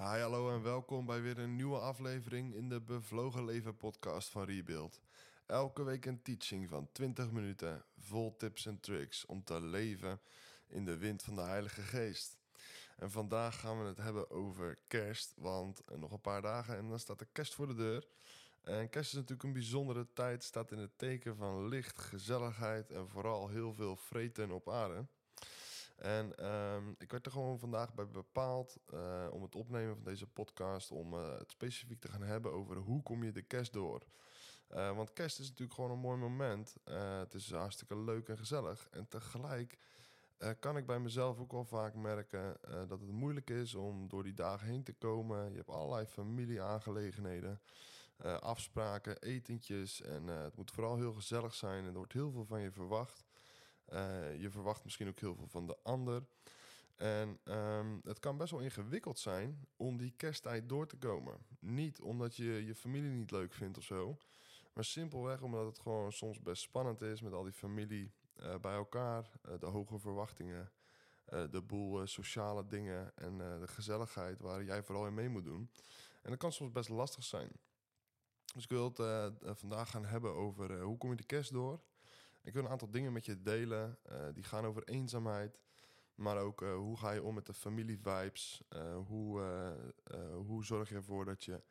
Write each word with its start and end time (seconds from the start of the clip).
Hi, 0.00 0.18
hallo 0.20 0.50
en 0.50 0.62
welkom 0.62 1.06
bij 1.06 1.22
weer 1.22 1.38
een 1.38 1.56
nieuwe 1.56 1.78
aflevering 1.78 2.54
in 2.54 2.68
de 2.68 2.80
Bevlogen 2.80 3.44
Leven 3.44 3.76
podcast 3.76 4.28
van 4.28 4.44
Rebuild. 4.44 5.00
Elke 5.46 5.82
week 5.82 6.06
een 6.06 6.22
teaching 6.22 6.68
van 6.68 6.88
20 6.92 7.30
minuten, 7.30 7.84
vol 7.96 8.36
tips 8.36 8.66
en 8.66 8.80
tricks 8.80 9.26
om 9.26 9.44
te 9.44 9.60
leven 9.60 10.20
in 10.68 10.84
de 10.84 10.96
wind 10.96 11.22
van 11.22 11.34
de 11.34 11.40
Heilige 11.42 11.82
Geest. 11.82 12.38
En 12.96 13.10
vandaag 13.10 13.60
gaan 13.60 13.80
we 13.80 13.88
het 13.88 13.96
hebben 13.96 14.30
over 14.30 14.78
kerst, 14.88 15.34
want 15.36 15.82
nog 15.96 16.12
een 16.12 16.20
paar 16.20 16.42
dagen 16.42 16.76
en 16.76 16.88
dan 16.88 16.98
staat 16.98 17.18
de 17.18 17.28
kerst 17.32 17.54
voor 17.54 17.66
de 17.66 17.74
deur. 17.74 18.06
En 18.62 18.88
kerst 18.88 19.08
is 19.10 19.16
natuurlijk 19.16 19.42
een 19.42 19.52
bijzondere 19.52 20.06
tijd, 20.12 20.44
staat 20.44 20.72
in 20.72 20.78
het 20.78 20.98
teken 20.98 21.36
van 21.36 21.68
licht, 21.68 21.98
gezelligheid 21.98 22.90
en 22.90 23.08
vooral 23.08 23.48
heel 23.48 23.74
veel 23.74 23.96
vreten 23.96 24.50
op 24.50 24.70
aarde. 24.70 25.06
En 25.98 26.36
ehm, 26.36 26.90
ik 26.98 27.10
werd 27.10 27.26
er 27.26 27.32
gewoon 27.32 27.58
vandaag 27.58 27.94
bij 27.94 28.08
bepaald 28.08 28.76
uh, 28.94 29.26
om 29.30 29.42
het 29.42 29.54
opnemen 29.54 29.94
van 29.94 30.04
deze 30.04 30.26
podcast, 30.26 30.90
om 30.90 31.14
uh, 31.14 31.38
het 31.38 31.50
specifiek 31.50 32.00
te 32.00 32.08
gaan 32.08 32.22
hebben 32.22 32.52
over 32.52 32.76
hoe 32.76 33.02
kom 33.02 33.24
je 33.24 33.32
de 33.32 33.42
kerst 33.42 33.72
door. 33.72 34.02
Uh, 34.70 34.96
want 34.96 35.12
kerst 35.12 35.38
is 35.38 35.48
natuurlijk 35.48 35.74
gewoon 35.74 35.90
een 35.90 35.98
mooi 35.98 36.18
moment. 36.18 36.76
het 37.18 37.34
is 37.34 37.50
hartstikke 37.50 37.98
leuk 37.98 38.28
en 38.28 38.38
gezellig. 38.38 38.88
En 38.90 39.08
tegelijk 39.08 39.78
kan 40.60 40.76
ik 40.76 40.86
bij 40.86 40.98
mezelf 40.98 41.38
ook 41.38 41.52
wel 41.52 41.64
vaak 41.64 41.94
merken 41.94 42.56
dat 42.60 43.00
het 43.00 43.10
moeilijk 43.10 43.50
is 43.50 43.74
om 43.74 44.08
door 44.08 44.22
die 44.22 44.34
dagen 44.34 44.68
heen 44.68 44.82
te 44.82 44.92
komen. 44.92 45.50
Je 45.50 45.56
hebt 45.56 45.70
allerlei 45.70 46.06
familieaangelegenheden, 46.06 47.60
afspraken, 48.40 49.18
etentjes. 49.18 50.02
En 50.02 50.26
het 50.26 50.56
moet 50.56 50.70
vooral 50.70 50.96
heel 50.96 51.12
gezellig 51.12 51.54
zijn 51.54 51.82
en 51.82 51.88
er 51.88 51.96
wordt 51.96 52.12
heel 52.12 52.30
veel 52.30 52.44
van 52.44 52.60
je 52.60 52.70
verwacht. 52.70 53.27
Uh, 53.92 54.40
je 54.40 54.50
verwacht 54.50 54.84
misschien 54.84 55.08
ook 55.08 55.20
heel 55.20 55.34
veel 55.34 55.48
van 55.48 55.66
de 55.66 55.76
ander. 55.82 56.22
En 56.96 57.38
um, 57.44 58.00
het 58.04 58.18
kan 58.18 58.36
best 58.36 58.50
wel 58.50 58.60
ingewikkeld 58.60 59.18
zijn 59.18 59.66
om 59.76 59.96
die 59.96 60.14
kersttijd 60.16 60.68
door 60.68 60.86
te 60.86 60.96
komen. 60.96 61.38
Niet 61.60 62.00
omdat 62.00 62.36
je 62.36 62.64
je 62.66 62.74
familie 62.74 63.10
niet 63.10 63.30
leuk 63.30 63.52
vindt 63.52 63.78
of 63.78 63.84
zo. 63.84 64.18
Maar 64.72 64.84
simpelweg 64.84 65.42
omdat 65.42 65.66
het 65.66 65.78
gewoon 65.78 66.12
soms 66.12 66.40
best 66.42 66.62
spannend 66.62 67.02
is 67.02 67.20
met 67.20 67.32
al 67.32 67.42
die 67.42 67.52
familie 67.52 68.12
uh, 68.36 68.56
bij 68.56 68.74
elkaar. 68.74 69.30
Uh, 69.48 69.58
de 69.58 69.66
hoge 69.66 69.98
verwachtingen. 69.98 70.72
de 71.50 71.62
boel 71.62 72.06
sociale 72.06 72.66
dingen 72.66 73.16
en 73.16 73.38
de 73.38 73.68
gezelligheid 73.68 74.40
waar 74.40 74.64
jij 74.64 74.82
vooral 74.82 75.06
in 75.06 75.14
mee 75.14 75.28
moet 75.28 75.44
doen. 75.44 75.70
En 76.22 76.30
dat 76.30 76.38
kan 76.38 76.52
soms 76.52 76.72
best 76.72 76.88
lastig 76.88 77.24
zijn. 77.24 77.50
Dus 78.54 78.62
ik 78.62 78.70
wil 78.70 78.92
het 78.94 79.58
vandaag 79.58 79.90
gaan 79.90 80.04
hebben 80.04 80.34
over 80.34 80.80
hoe 80.80 80.98
kom 80.98 81.10
je 81.10 81.16
de 81.16 81.24
kerst 81.24 81.52
door. 81.52 81.80
Ik 82.48 82.54
wil 82.54 82.64
een 82.64 82.70
aantal 82.70 82.90
dingen 82.90 83.12
met 83.12 83.24
je 83.24 83.42
delen. 83.42 83.98
Uh, 84.10 84.26
die 84.34 84.44
gaan 84.44 84.64
over 84.64 84.84
eenzaamheid. 84.84 85.58
Maar 86.14 86.38
ook 86.38 86.62
uh, 86.62 86.74
hoe 86.74 86.96
ga 86.96 87.10
je 87.10 87.22
om 87.22 87.34
met 87.34 87.46
de 87.46 87.54
familievibes? 87.54 88.62
Uh, 88.76 88.96
hoe, 89.06 89.42
hoe 90.34 90.64
zorg 90.64 90.88
je 90.88 90.94
ervoor 90.94 91.24
dat 91.24 91.44
je 91.44 91.62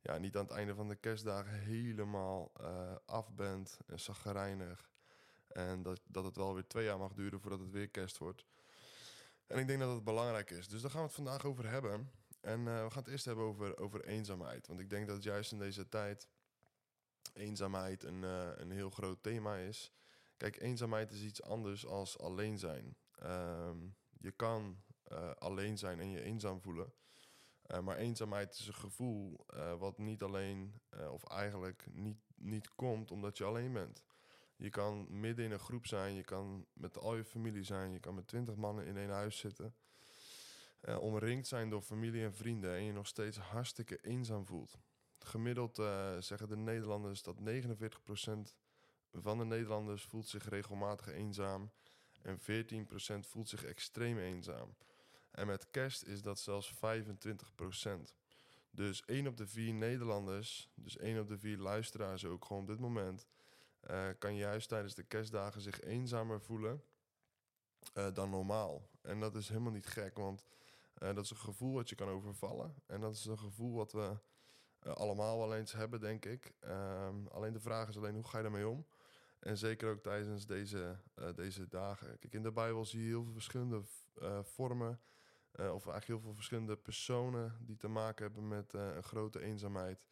ja, 0.00 0.18
niet 0.18 0.36
aan 0.36 0.44
het 0.44 0.52
einde 0.52 0.74
van 0.74 0.88
de 0.88 0.96
kerstdagen 0.96 1.52
helemaal 1.52 2.52
af 3.06 3.34
bent 3.34 3.78
en 3.86 4.00
zaggerijnig. 4.00 4.90
En 5.48 5.82
dat, 5.82 6.00
dat 6.04 6.24
het 6.24 6.36
wel 6.36 6.54
weer 6.54 6.66
twee 6.66 6.84
jaar 6.84 6.98
mag 6.98 7.12
duren 7.12 7.40
voordat 7.40 7.60
het 7.60 7.70
weer 7.70 7.88
kerst 7.88 8.18
wordt. 8.18 8.44
En 9.46 9.58
ik 9.58 9.66
denk 9.66 9.80
dat 9.80 9.94
het 9.94 10.04
belangrijk 10.04 10.50
is. 10.50 10.68
Dus 10.68 10.82
daar 10.82 10.90
gaan 10.90 11.00
we 11.00 11.06
het 11.06 11.16
vandaag 11.16 11.44
over 11.44 11.68
hebben. 11.68 12.10
En 12.40 12.64
we 12.64 12.90
gaan 12.90 13.02
het 13.02 13.08
eerst 13.08 13.24
hebben 13.24 13.44
over, 13.44 13.78
over 13.78 14.04
eenzaamheid. 14.04 14.66
Want 14.66 14.80
ik 14.80 14.90
denk 14.90 15.06
dat 15.06 15.22
juist 15.22 15.52
in 15.52 15.58
deze 15.58 15.88
tijd 15.88 16.28
eenzaamheid 17.32 18.04
een, 18.04 18.22
een 18.60 18.70
heel 18.70 18.90
groot 18.90 19.22
thema 19.22 19.56
is. 19.56 19.92
Kijk, 20.42 20.60
eenzaamheid 20.60 21.12
is 21.12 21.22
iets 21.22 21.42
anders 21.42 21.86
als 21.86 22.18
alleen 22.18 22.58
zijn. 22.58 22.96
Ehm, 23.18 23.76
je 24.18 24.30
kan 24.30 24.82
uh, 25.12 25.30
alleen 25.30 25.78
zijn 25.78 26.00
en 26.00 26.10
je 26.10 26.22
eenzaam 26.22 26.60
voelen. 26.60 26.92
Uh, 27.66 27.80
maar 27.80 27.96
eenzaamheid 27.96 28.58
is 28.58 28.66
een 28.66 28.74
gevoel 28.74 29.46
uh, 29.54 29.78
wat 29.78 29.98
niet 29.98 30.22
alleen, 30.22 30.80
of 31.10 31.24
eigenlijk 31.24 31.86
niet, 31.92 32.18
niet 32.36 32.74
komt 32.74 33.10
omdat 33.10 33.38
je 33.38 33.44
alleen 33.44 33.72
bent. 33.72 34.04
Je 34.56 34.70
kan 34.70 35.20
midden 35.20 35.44
in 35.44 35.50
een 35.50 35.58
groep 35.58 35.86
zijn, 35.86 36.14
je 36.14 36.24
kan 36.24 36.66
met 36.72 36.98
al 36.98 37.16
je 37.16 37.24
familie 37.24 37.64
zijn, 37.64 37.92
je 37.92 38.00
kan 38.00 38.14
met 38.14 38.26
twintig 38.26 38.56
mannen 38.56 38.86
in 38.86 38.96
één 38.96 39.10
huis 39.10 39.38
zitten. 39.38 39.74
omringd 40.98 41.46
zijn 41.46 41.70
door 41.70 41.82
familie 41.82 42.24
en 42.24 42.34
vrienden 42.34 42.74
en 42.74 42.84
je 42.84 42.92
nog 42.92 43.06
steeds 43.06 43.36
hartstikke 43.38 43.98
eenzaam 44.00 44.46
voelt. 44.46 44.78
Gemiddeld 45.18 45.76
zeggen 46.18 46.48
de 46.48 46.56
Nederlanders 46.56 47.22
dat 47.22 47.40
49% 47.40 48.54
van 49.12 49.38
de 49.38 49.44
Nederlanders 49.44 50.02
voelt 50.02 50.28
zich 50.28 50.48
regelmatig 50.48 51.08
eenzaam 51.08 51.70
en 52.22 52.38
14% 52.40 52.42
voelt 53.28 53.48
zich 53.48 53.64
extreem 53.64 54.18
eenzaam. 54.18 54.76
En 55.30 55.46
met 55.46 55.70
kerst 55.70 56.02
is 56.02 56.22
dat 56.22 56.38
zelfs 56.38 56.74
25%. 56.74 56.78
Dus 58.70 59.04
1 59.04 59.26
op 59.26 59.36
de 59.36 59.46
4 59.46 59.74
Nederlanders, 59.74 60.70
dus 60.74 60.96
1 60.96 61.20
op 61.20 61.28
de 61.28 61.38
4 61.38 61.58
luisteraars 61.58 62.24
ook 62.24 62.44
gewoon 62.44 62.62
op 62.62 62.68
dit 62.68 62.78
moment, 62.78 63.26
uh, 63.90 64.08
kan 64.18 64.36
juist 64.36 64.68
tijdens 64.68 64.94
de 64.94 65.02
kerstdagen 65.02 65.60
zich 65.60 65.80
eenzamer 65.80 66.40
voelen 66.40 66.82
uh, 67.94 68.14
dan 68.14 68.30
normaal. 68.30 68.88
En 69.02 69.20
dat 69.20 69.34
is 69.34 69.48
helemaal 69.48 69.72
niet 69.72 69.86
gek, 69.86 70.16
want 70.16 70.44
uh, 70.98 71.14
dat 71.14 71.24
is 71.24 71.30
een 71.30 71.36
gevoel 71.36 71.72
wat 71.72 71.88
je 71.88 71.94
kan 71.94 72.08
overvallen. 72.08 72.74
En 72.86 73.00
dat 73.00 73.14
is 73.14 73.24
een 73.24 73.38
gevoel 73.38 73.74
wat 73.74 73.92
we 73.92 74.18
allemaal 74.82 75.38
wel 75.38 75.54
eens 75.54 75.72
hebben, 75.72 76.00
denk 76.00 76.24
ik. 76.24 76.52
Ehm, 76.60 77.26
alleen 77.26 77.52
de 77.52 77.60
vraag 77.60 77.88
is 77.88 77.96
alleen, 77.96 78.14
hoe 78.14 78.28
ga 78.28 78.36
je 78.36 78.42
daarmee 78.42 78.68
om? 78.68 78.86
En 79.42 79.58
zeker 79.58 79.90
ook 79.90 80.02
tijdens 80.02 80.46
deze, 80.46 80.96
uh, 81.18 81.28
deze 81.34 81.68
dagen. 81.68 82.18
Kijk, 82.18 82.34
in 82.34 82.42
de 82.42 82.52
Bijbel 82.52 82.84
zie 82.84 83.00
je 83.00 83.06
heel 83.06 83.22
veel 83.24 83.32
verschillende 83.32 83.82
uh, 84.22 84.42
vormen. 84.42 85.00
Uh, 85.60 85.64
of 85.64 85.70
eigenlijk 85.70 86.06
heel 86.06 86.20
veel 86.20 86.34
verschillende 86.34 86.76
personen 86.76 87.56
die 87.60 87.76
te 87.76 87.88
maken 87.88 88.24
hebben 88.24 88.48
met 88.48 88.72
een 88.72 89.02
grote 89.02 89.40
eenzaamheid. 89.40 90.06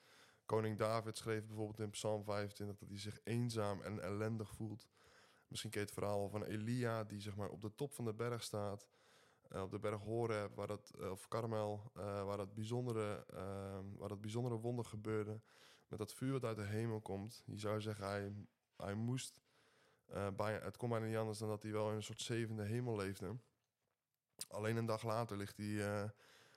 Koning 0.44 0.78
David 0.78 1.16
schreef 1.16 1.46
bijvoorbeeld 1.46 1.80
in 1.80 1.90
Psalm 1.90 2.24
25 2.24 2.78
dat 2.78 2.88
hij 2.88 2.98
zich 2.98 3.20
eenzaam 3.24 3.82
en 3.82 4.00
ellendig 4.00 4.50
voelt. 4.50 4.88
Misschien 5.48 5.70
ken 5.70 5.80
je 5.80 5.86
het 5.86 5.94
verhaal 5.94 6.28
van 6.28 6.44
Elia, 6.44 7.04
die 7.04 7.20
zeg 7.20 7.36
maar 7.36 7.50
op 7.50 7.60
de 7.60 7.74
top 7.74 7.92
van 7.92 8.04
de 8.04 8.14
berg 8.14 8.42
staat. 8.42 8.88
op 9.50 9.70
de 9.70 9.78
berg 9.78 10.00
Horeb, 10.00 10.54
waar 10.54 10.66
dat, 10.66 10.92
of 11.10 11.28
Karmel, 11.28 11.90
waar, 11.94 12.36
dat 12.36 12.54
bijzondere, 12.54 13.24
waar 13.96 14.08
dat 14.08 14.20
bijzondere 14.20 14.56
wonder 14.56 14.84
gebeurde. 14.84 15.40
Met 15.88 15.98
dat 15.98 16.14
vuur 16.14 16.32
wat 16.32 16.44
uit 16.44 16.56
de 16.56 16.64
hemel 16.64 17.00
komt. 17.00 17.42
Je 17.46 17.58
zou 17.58 17.80
zeggen, 17.80 18.06
hij 18.06 18.32
hij 18.82 18.94
moest. 18.94 19.40
Uh, 20.14 20.28
bij, 20.36 20.54
het 20.54 20.76
kon 20.76 20.88
bijna 20.88 21.06
niet 21.06 21.16
anders 21.16 21.38
dan 21.38 21.48
dat 21.48 21.62
hij 21.62 21.72
wel 21.72 21.88
in 21.90 21.96
een 21.96 22.02
soort 22.02 22.20
zevende 22.20 22.62
hemel 22.62 22.96
leefde. 22.96 23.36
Alleen 24.48 24.76
een 24.76 24.86
dag 24.86 25.02
later 25.02 25.36
ligt 25.36 25.56
hij, 25.56 25.66
uh, 25.66 26.08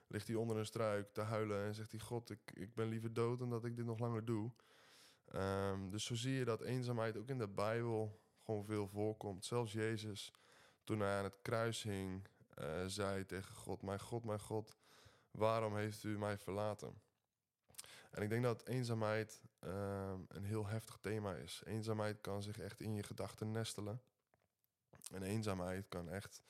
ligt 0.07 0.27
hij 0.27 0.35
onder 0.35 0.57
een 0.57 0.65
struik 0.65 1.13
te 1.13 1.21
huilen 1.21 1.65
en 1.65 1.73
zegt 1.73 1.91
hij: 1.91 1.99
God, 1.99 2.29
ik, 2.29 2.51
ik 2.53 2.73
ben 2.73 2.87
liever 2.87 3.13
dood 3.13 3.39
dan 3.39 3.49
dat 3.49 3.65
ik 3.65 3.75
dit 3.75 3.85
nog 3.85 3.99
langer 3.99 4.25
doe. 4.25 4.51
Um, 5.35 5.89
dus 5.89 6.05
zo 6.05 6.15
zie 6.15 6.33
je 6.33 6.45
dat 6.45 6.61
eenzaamheid 6.61 7.17
ook 7.17 7.27
in 7.27 7.37
de 7.37 7.47
Bijbel 7.47 8.21
gewoon 8.43 8.65
veel 8.65 8.87
voorkomt. 8.87 9.45
Zelfs 9.45 9.71
Jezus, 9.71 10.33
toen 10.83 10.99
hij 10.99 11.17
aan 11.17 11.23
het 11.23 11.41
kruis 11.41 11.83
hing, 11.83 12.27
uh, 12.59 12.85
zei 12.85 13.25
tegen 13.25 13.55
God: 13.55 13.81
Mijn 13.81 13.99
God, 13.99 14.23
mijn 14.23 14.39
God, 14.39 14.77
waarom 15.31 15.75
heeft 15.75 16.03
u 16.03 16.17
mij 16.17 16.37
verlaten? 16.37 17.01
En 18.11 18.21
ik 18.21 18.29
denk 18.29 18.43
dat 18.43 18.67
eenzaamheid 18.67 19.41
uh, 19.65 20.13
een 20.27 20.43
heel 20.43 20.67
heftig 20.67 20.97
thema 21.01 21.35
is. 21.35 21.61
Eenzaamheid 21.65 22.21
kan 22.21 22.43
zich 22.43 22.59
echt 22.59 22.81
in 22.81 22.93
je 22.93 23.03
gedachten 23.03 23.51
nestelen. 23.51 24.01
En 25.11 25.23
eenzaamheid 25.23 25.87
kan 25.89 26.09
echt 26.09 26.43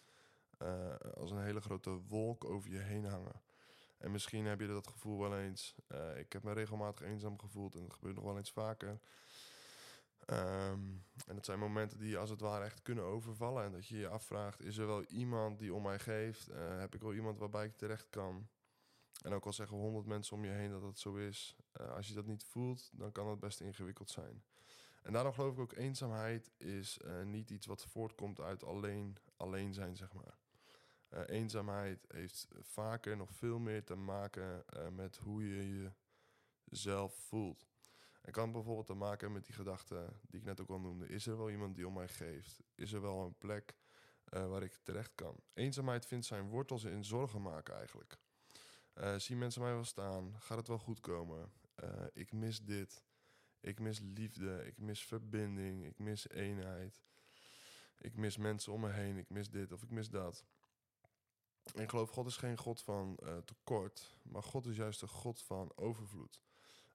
uh, 0.59 0.95
als 1.15 1.31
een 1.31 1.43
hele 1.43 1.61
grote 1.61 1.89
wolk 1.89 2.45
over 2.45 2.69
je 2.69 2.79
heen 2.79 3.05
hangen. 3.05 3.41
En 3.97 4.11
misschien 4.11 4.45
heb 4.45 4.59
je 4.59 4.67
dat 4.67 4.87
gevoel 4.87 5.19
wel 5.19 5.37
eens. 5.37 5.75
Uh, 5.87 6.17
ik 6.17 6.33
heb 6.33 6.43
me 6.43 6.53
regelmatig 6.53 7.07
eenzaam 7.07 7.39
gevoeld 7.39 7.75
en 7.75 7.81
dat 7.81 7.93
gebeurt 7.93 8.15
nog 8.15 8.23
wel 8.23 8.37
eens 8.37 8.51
vaker. 8.51 8.99
Um, 10.29 11.05
en 11.25 11.35
dat 11.35 11.45
zijn 11.45 11.59
momenten 11.59 11.99
die 11.99 12.09
je 12.09 12.17
als 12.17 12.29
het 12.29 12.39
ware 12.39 12.65
echt 12.65 12.81
kunnen 12.81 13.03
overvallen. 13.03 13.63
En 13.63 13.71
dat 13.71 13.87
je 13.87 13.97
je 13.97 14.07
afvraagt: 14.07 14.61
is 14.61 14.77
er 14.77 14.87
wel 14.87 15.03
iemand 15.03 15.59
die 15.59 15.73
om 15.73 15.83
mij 15.83 15.99
geeft? 15.99 16.49
Uh, 16.49 16.79
heb 16.79 16.95
ik 16.95 17.01
wel 17.01 17.13
iemand 17.13 17.39
waarbij 17.39 17.65
ik 17.65 17.77
terecht 17.77 18.09
kan? 18.09 18.47
En 19.21 19.33
ook 19.33 19.45
al 19.45 19.53
zeggen 19.53 19.77
honderd 19.77 20.05
mensen 20.05 20.35
om 20.35 20.45
je 20.45 20.51
heen 20.51 20.71
dat 20.71 20.81
dat 20.81 20.99
zo 20.99 21.15
is, 21.15 21.55
uh, 21.81 21.89
als 21.95 22.07
je 22.07 22.13
dat 22.13 22.25
niet 22.25 22.43
voelt, 22.43 22.89
dan 22.93 23.11
kan 23.11 23.27
het 23.27 23.39
best 23.39 23.59
ingewikkeld 23.59 24.09
zijn. 24.09 24.43
En 25.03 25.13
daarom 25.13 25.33
geloof 25.33 25.53
ik 25.53 25.59
ook 25.59 25.73
eenzaamheid 25.73 26.51
is 26.57 26.99
uh, 27.05 27.23
niet 27.23 27.49
iets 27.49 27.65
wat 27.65 27.85
voortkomt 27.85 28.39
uit 28.39 28.63
alleen, 28.63 29.17
alleen 29.37 29.73
zijn, 29.73 29.95
zeg 29.95 30.13
maar. 30.13 30.37
Uh, 31.09 31.19
eenzaamheid 31.25 32.05
heeft 32.07 32.47
vaker 32.59 33.17
nog 33.17 33.33
veel 33.33 33.59
meer 33.59 33.83
te 33.83 33.95
maken 33.95 34.65
met 34.91 35.17
hoe 35.17 35.47
je 35.47 35.91
jezelf 36.63 37.13
voelt. 37.13 37.67
Het 38.21 38.33
kan 38.33 38.51
bijvoorbeeld 38.51 38.85
te 38.85 38.93
maken 38.93 39.31
met 39.31 39.45
die 39.45 39.55
gedachte 39.55 40.13
die 40.21 40.39
ik 40.39 40.45
net 40.45 40.61
ook 40.61 40.69
al 40.69 40.79
noemde. 40.79 41.07
Is 41.07 41.27
er 41.27 41.37
wel 41.37 41.49
iemand 41.49 41.75
die 41.75 41.87
om 41.87 41.93
mij 41.93 42.07
geeft? 42.07 42.63
Is 42.75 42.93
er 42.93 43.01
wel 43.01 43.25
een 43.25 43.37
plek 43.37 43.75
waar 44.23 44.63
ik 44.63 44.79
terecht 44.83 45.11
kan? 45.15 45.35
Eenzaamheid 45.53 46.05
vindt 46.05 46.25
zijn 46.25 46.49
wortels 46.49 46.83
in 46.83 47.05
zorgen 47.05 47.41
maken 47.41 47.75
eigenlijk. 47.75 48.17
Uh, 48.95 49.15
zien 49.15 49.37
mensen 49.37 49.61
mij 49.61 49.73
wel 49.73 49.83
staan? 49.83 50.35
Gaat 50.39 50.57
het 50.57 50.67
wel 50.67 50.77
goed 50.79 50.99
komen? 50.99 51.51
Uh, 51.83 51.89
ik 52.13 52.31
mis 52.31 52.61
dit. 52.61 53.03
Ik 53.59 53.79
mis 53.79 53.99
liefde. 53.99 54.65
Ik 54.65 54.77
mis 54.77 55.05
verbinding. 55.05 55.85
Ik 55.85 55.99
mis 55.99 56.29
eenheid. 56.29 57.03
Ik 57.97 58.15
mis 58.15 58.37
mensen 58.37 58.73
om 58.73 58.81
me 58.81 58.89
heen. 58.89 59.17
Ik 59.17 59.29
mis 59.29 59.49
dit 59.49 59.71
of 59.71 59.83
ik 59.83 59.89
mis 59.89 60.09
dat. 60.09 60.45
En 61.71 61.81
ik 61.81 61.89
geloof, 61.89 62.09
God 62.09 62.27
is 62.27 62.37
geen 62.37 62.57
God 62.57 62.81
van 62.81 63.17
eh, 63.17 63.37
tekort, 63.37 64.17
maar 64.21 64.43
God 64.43 64.65
is 64.65 64.75
juist 64.75 65.01
een 65.01 65.07
God 65.07 65.41
van 65.41 65.71
overvloed. 65.75 66.41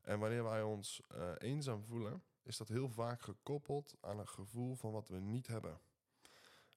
En 0.03 0.19
wanneer 0.19 0.45
wij 0.45 0.63
ons 0.63 1.03
eh, 1.09 1.33
eenzaam 1.39 1.85
voelen, 1.85 2.23
is 2.43 2.57
dat 2.57 2.69
heel 2.69 2.89
vaak 2.89 3.23
gekoppeld 3.23 3.97
aan 4.01 4.19
een 4.19 4.29
gevoel 4.29 4.75
van 4.75 4.93
wat 4.93 5.09
we 5.09 5.21
niet 5.21 5.47
hebben. 5.47 5.81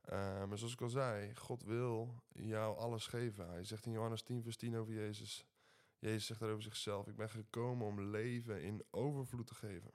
Uh, 0.10 0.46
maar 0.46 0.58
zoals 0.58 0.74
ik 0.74 0.82
al 0.82 0.90
zei, 0.90 1.36
God 1.36 1.64
wil 1.64 2.24
jou 2.32 2.78
alles 2.78 3.08
geven. 3.08 3.50
Hij 3.50 3.64
zegt 3.64 3.86
in 3.86 3.92
Johannes 3.92 4.22
10, 4.22 4.44
vers 4.44 4.58
10 4.58 4.78
over 4.78 4.94
Jezus. 4.94 5.46
Jezus 6.00 6.26
zegt 6.26 6.40
daar 6.40 6.50
over 6.50 6.64
zichzelf: 6.64 7.08
Ik 7.08 7.16
ben 7.16 7.30
gekomen 7.30 7.88
om 7.88 8.02
leven 8.02 8.62
in 8.62 8.84
overvloed 8.90 9.48
te 9.48 9.56
geven. 9.56 9.92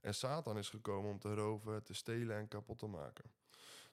En 0.00 0.14
Satan 0.14 0.58
is 0.58 0.68
gekomen 0.68 1.10
om 1.10 1.18
te 1.18 1.34
roven, 1.34 1.82
te 1.82 1.94
stelen 1.94 2.36
en 2.36 2.48
kapot 2.48 2.78
te 2.78 2.86
maken. 2.86 3.24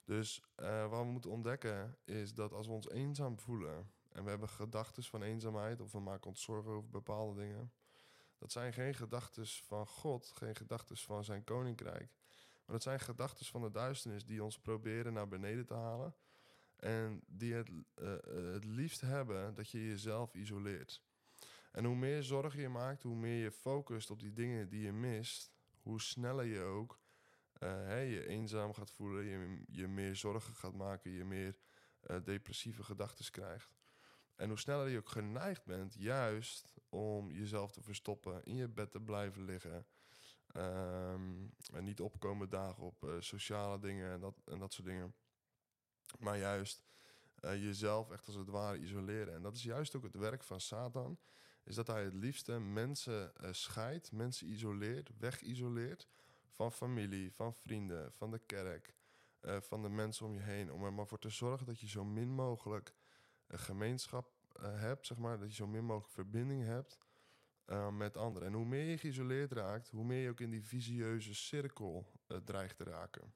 Dus 0.06 0.44
uh, 0.58 0.90
wat 0.90 1.00
we 1.00 1.12
moeten 1.12 1.32
ontdekken 1.32 1.98
is 2.06 2.34
dat 2.34 2.54
als 2.54 2.68
we 2.68 2.74
ons 2.74 2.90
eenzaam 2.90 3.40
voelen 3.40 3.92
en 4.10 4.24
we 4.24 4.30
hebben 4.30 4.50
gedachten 4.50 5.04
van 5.04 5.24
eenzaamheid 5.24 5.82
of 5.82 5.92
we 5.92 6.00
maken 6.00 6.30
ons 6.30 6.42
zorgen 6.42 6.72
over 6.72 6.90
bepaalde 6.90 7.42
dingen, 7.42 7.74
dat 8.38 8.52
zijn 8.52 8.74
geen 8.74 8.94
gedachten 8.94 9.48
van 9.48 9.88
God, 9.88 10.32
geen 10.36 10.56
gedachten 10.56 10.98
van 10.98 11.24
zijn 11.24 11.44
koninkrijk, 11.44 12.21
maar 12.72 12.80
dat 12.80 12.90
zijn 12.90 13.08
gedachten 13.08 13.46
van 13.46 13.62
de 13.62 13.72
duisternis 13.72 14.26
die 14.26 14.44
ons 14.44 14.60
proberen 14.60 15.14
naar 15.14 15.28
beneden 15.28 15.66
te 15.66 15.74
halen 15.74 16.16
en 16.76 17.22
die 17.28 17.54
het, 17.54 17.70
uh, 17.70 18.14
het 18.54 18.66
liefst 18.66 19.02
hebben 19.02 19.56
dat 19.56 19.70
je 19.70 19.88
jezelf 19.88 20.34
isoleert. 20.34 21.04
En 21.72 21.86
hoe 21.86 21.96
meer 21.96 22.24
zorgen 22.24 22.62
je 22.62 22.70
maakt, 22.70 23.04
hoe 23.04 23.16
meer 23.16 23.44
je 23.44 23.52
focust 23.52 24.12
op 24.12 24.20
die 24.20 24.34
dingen 24.34 24.70
die 24.70 24.82
je 24.82 24.92
mist, 24.92 25.52
hoe 25.82 26.02
sneller 26.02 26.46
je 26.46 26.62
ook 26.62 27.00
uh, 27.60 28.12
je 28.12 28.28
eenzaam 28.28 28.74
gaat 28.74 28.92
voelen, 28.92 29.26
je, 29.68 29.88
meer 29.88 30.16
zorgen 30.16 30.56
gaat 30.56 30.76
maken, 30.76 31.12
je 31.12 31.26
meer 31.26 31.58
depressieve 32.24 32.84
gedachten 32.84 33.32
krijgt. 33.32 33.76
En 34.36 34.48
hoe 34.50 34.60
sneller 34.60 34.90
je 34.90 34.98
ook 34.98 35.10
geneigd 35.10 35.66
bent, 35.66 35.94
juist 35.94 36.74
om 36.90 37.32
jezelf 37.32 37.72
te 37.72 37.82
verstoppen, 37.82 38.44
in 38.44 38.56
je 38.56 38.68
bed 38.68 38.92
te 38.92 39.02
blijven 39.02 39.44
liggen. 39.44 39.86
Um, 40.58 41.54
en 41.74 41.84
niet 41.84 42.02
opkomen 42.02 42.50
dagen 42.50 42.84
op 42.84 43.04
uh, 43.04 43.16
sociale 43.20 43.80
dingen 43.80 44.12
en 44.12 44.20
dat, 44.20 44.42
en 44.46 44.60
dat 44.60 44.74
soort 44.74 44.88
dingen. 44.88 45.16
Maar 46.20 46.38
juist 46.38 46.84
jezelf 47.42 48.12
echt 48.12 48.28
als 48.28 48.36
het 48.36 48.50
ware 48.50 48.78
isoleren. 48.78 49.34
En 49.34 49.42
dat 49.42 49.56
is 49.56 49.64
juist 49.64 49.96
ook 49.96 50.04
het 50.04 50.16
werk 50.16 50.44
van 50.44 50.62
Satan. 50.62 51.20
Is 51.64 51.76
dat 51.76 51.88
hij 51.88 52.04
het 52.04 52.14
liefste 52.14 52.60
mensen 52.60 53.34
scheidt, 53.52 54.12
mensen 54.12 54.48
isoleert, 54.48 55.10
wegisoleert 55.18 56.08
van 56.50 56.72
familie, 56.72 57.32
van 57.34 57.54
vrienden, 57.54 58.12
van 58.14 58.32
de 58.32 58.40
kerk, 58.40 58.96
van 59.42 59.82
de 59.82 59.90
mensen 59.90 60.26
om 60.26 60.34
je 60.34 60.40
heen. 60.40 60.72
Om 60.72 60.84
er 60.84 60.94
maar 60.94 61.08
voor 61.08 61.20
te 61.20 61.30
zorgen 61.30 61.66
dat 61.66 61.80
je 61.80 61.88
zo 61.88 62.06
min 62.06 62.30
mogelijk 62.30 62.96
een 63.48 63.60
gemeenschap 63.60 64.32
hebt, 64.62 65.08
zeg 65.08 65.18
maar, 65.18 65.40
dat 65.40 65.50
je 65.50 65.56
zo 65.56 65.68
min 65.68 65.86
mogelijk 65.86 66.14
verbinding 66.14 66.64
hebt 66.64 66.98
uh, 67.72 67.90
met 67.90 68.18
anderen. 68.18 68.48
En 68.48 68.54
hoe 68.54 68.66
meer 68.66 68.86
je 68.86 68.98
geïsoleerd 68.98 69.52
raakt, 69.52 69.90
hoe 69.90 70.06
meer 70.06 70.24
je 70.24 70.30
ook 70.30 70.40
in 70.40 70.50
die 70.50 70.64
visieuze 70.64 71.36
cirkel 71.36 72.06
dreigt 72.44 72.78
te 72.78 72.84
raken. 72.84 73.34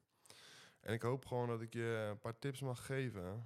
En 0.80 0.92
ik 0.92 1.02
hoop 1.02 1.24
gewoon 1.24 1.48
dat 1.48 1.60
ik 1.60 1.72
je 1.72 2.06
een 2.10 2.20
paar 2.20 2.38
tips 2.38 2.60
mag 2.60 2.86
geven 2.86 3.44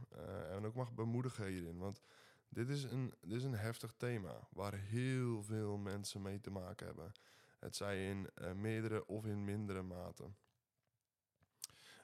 en 0.50 0.66
ook 0.66 0.74
mag 0.74 0.94
bemoedigen 0.94 1.46
hierin. 1.46 1.78
Want 1.78 2.02
dit 2.48 2.68
is, 2.68 2.84
een, 2.84 3.14
dit 3.20 3.36
is 3.36 3.44
een 3.44 3.54
heftig 3.54 3.92
thema 3.96 4.48
waar 4.50 4.74
heel 4.74 5.42
veel 5.42 5.76
mensen 5.76 6.22
mee 6.22 6.40
te 6.40 6.50
maken 6.50 6.86
hebben. 6.86 7.12
Het 7.58 7.76
zij 7.76 8.08
in 8.08 8.30
meerdere 8.54 9.06
of 9.06 9.26
in 9.26 9.44
mindere 9.44 9.82
mate. 9.82 10.30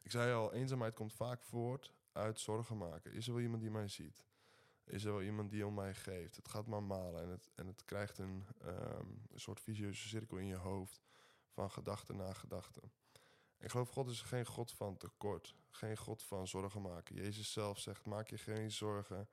Ik 0.02 0.10
zei 0.10 0.34
al, 0.34 0.52
eenzaamheid 0.52 0.94
komt 0.94 1.12
vaak 1.12 1.42
voort 1.42 1.92
uit 2.12 2.40
zorgen 2.40 2.76
maken. 2.76 3.12
Is 3.12 3.26
er 3.26 3.32
wel 3.32 3.42
iemand 3.42 3.62
die 3.62 3.70
mij 3.70 3.88
ziet? 3.88 4.24
Is 4.86 5.04
er 5.04 5.12
wel 5.12 5.22
iemand 5.22 5.50
die 5.50 5.66
om 5.66 5.74
mij 5.74 5.94
geeft? 5.94 6.36
Het 6.36 6.48
gaat 6.48 6.66
maar 6.66 6.82
malen 6.82 7.22
en 7.22 7.28
het, 7.28 7.48
en 7.54 7.66
het 7.66 7.84
krijgt 7.84 8.18
een, 8.18 8.46
um, 8.64 9.22
een 9.32 9.40
soort 9.40 9.60
visieuze 9.60 10.08
cirkel 10.08 10.36
in 10.36 10.46
je 10.46 10.56
hoofd 10.56 11.00
van 11.48 11.70
gedachte 11.70 12.12
na 12.12 12.32
gedachte. 12.32 12.80
Ik 13.58 13.70
geloof, 13.70 13.90
God 13.90 14.08
is 14.08 14.22
geen 14.22 14.46
God 14.46 14.72
van 14.72 14.96
tekort, 14.96 15.54
geen 15.70 15.96
God 15.96 16.22
van 16.22 16.48
zorgen 16.48 16.82
maken. 16.82 17.14
Jezus 17.14 17.52
zelf 17.52 17.78
zegt: 17.78 18.06
maak 18.06 18.28
je 18.28 18.38
geen 18.38 18.70
zorgen 18.70 19.28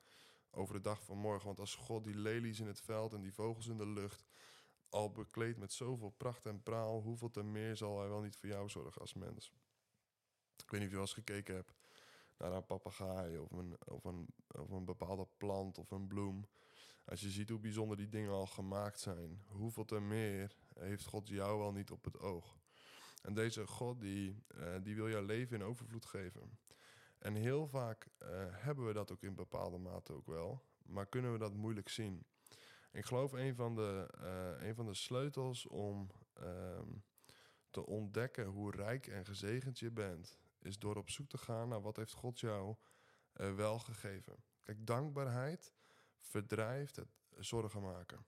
over 0.50 0.74
de 0.74 0.80
dag 0.80 1.02
van 1.02 1.18
morgen. 1.18 1.46
Want 1.46 1.60
als 1.60 1.74
God 1.74 2.04
die 2.04 2.16
lelies 2.16 2.60
in 2.60 2.66
het 2.66 2.80
veld 2.80 3.12
en 3.12 3.20
die 3.20 3.34
vogels 3.34 3.66
in 3.66 3.78
de 3.78 3.86
lucht 3.86 4.24
al 4.88 5.12
bekleed 5.12 5.56
met 5.56 5.72
zoveel 5.72 6.10
pracht 6.10 6.46
en 6.46 6.62
praal, 6.62 7.00
hoeveel 7.00 7.30
te 7.30 7.42
meer 7.42 7.76
zal 7.76 7.98
hij 7.98 8.08
wel 8.08 8.20
niet 8.20 8.36
voor 8.36 8.48
jou 8.48 8.68
zorgen 8.68 9.00
als 9.00 9.14
mens? 9.14 9.52
Ik 10.56 10.70
weet 10.70 10.80
niet 10.80 10.82
of 10.82 10.88
je 10.88 10.90
wel 10.90 11.00
eens 11.00 11.12
gekeken 11.12 11.54
hebt 11.54 11.74
naar 12.38 12.52
een 12.52 12.66
papegaai 12.66 13.38
of 13.38 13.50
een, 13.50 13.76
of, 13.84 14.04
een, 14.04 14.26
of 14.46 14.70
een 14.70 14.84
bepaalde 14.84 15.26
plant 15.36 15.78
of 15.78 15.90
een 15.90 16.06
bloem. 16.06 16.48
Als 17.04 17.20
je 17.20 17.30
ziet 17.30 17.48
hoe 17.48 17.58
bijzonder 17.58 17.96
die 17.96 18.08
dingen 18.08 18.32
al 18.32 18.46
gemaakt 18.46 19.00
zijn, 19.00 19.44
hoeveel 19.46 19.84
te 19.84 20.00
meer 20.00 20.56
heeft 20.74 21.04
God 21.04 21.28
jou 21.28 21.58
wel 21.58 21.72
niet 21.72 21.90
op 21.90 22.04
het 22.04 22.18
oog? 22.18 22.58
En 23.22 23.34
deze 23.34 23.66
God 23.66 24.00
die, 24.00 24.44
uh, 24.54 24.74
die 24.82 24.94
wil 24.94 25.08
jouw 25.08 25.24
leven 25.24 25.56
in 25.56 25.66
overvloed 25.66 26.06
geven. 26.06 26.58
En 27.18 27.34
heel 27.34 27.66
vaak 27.66 28.06
uh, 28.18 28.28
hebben 28.50 28.86
we 28.86 28.92
dat 28.92 29.12
ook 29.12 29.22
in 29.22 29.34
bepaalde 29.34 29.78
mate 29.78 30.12
ook 30.12 30.26
wel, 30.26 30.62
maar 30.82 31.06
kunnen 31.06 31.32
we 31.32 31.38
dat 31.38 31.54
moeilijk 31.54 31.88
zien. 31.88 32.26
Ik 32.92 33.04
geloof 33.04 33.32
een 33.32 33.54
van 33.54 33.74
de, 33.74 34.08
uh, 34.20 34.66
een 34.66 34.74
van 34.74 34.86
de 34.86 34.94
sleutels 34.94 35.66
om 35.66 36.10
um, 36.40 37.04
te 37.70 37.86
ontdekken 37.86 38.46
hoe 38.46 38.70
rijk 38.70 39.06
en 39.06 39.24
gezegend 39.24 39.78
je 39.78 39.90
bent, 39.90 40.38
is 40.64 40.78
door 40.78 40.96
op 40.96 41.10
zoek 41.10 41.28
te 41.28 41.38
gaan 41.38 41.68
naar 41.68 41.82
wat 41.82 41.96
heeft 41.96 42.12
God 42.12 42.40
jou 42.40 42.76
uh, 43.34 43.54
wel 43.54 43.78
gegeven. 43.78 44.44
Kijk, 44.62 44.86
dankbaarheid 44.86 45.72
verdrijft 46.18 46.96
het 46.96 47.08
zorgen 47.38 47.82
maken. 47.82 48.26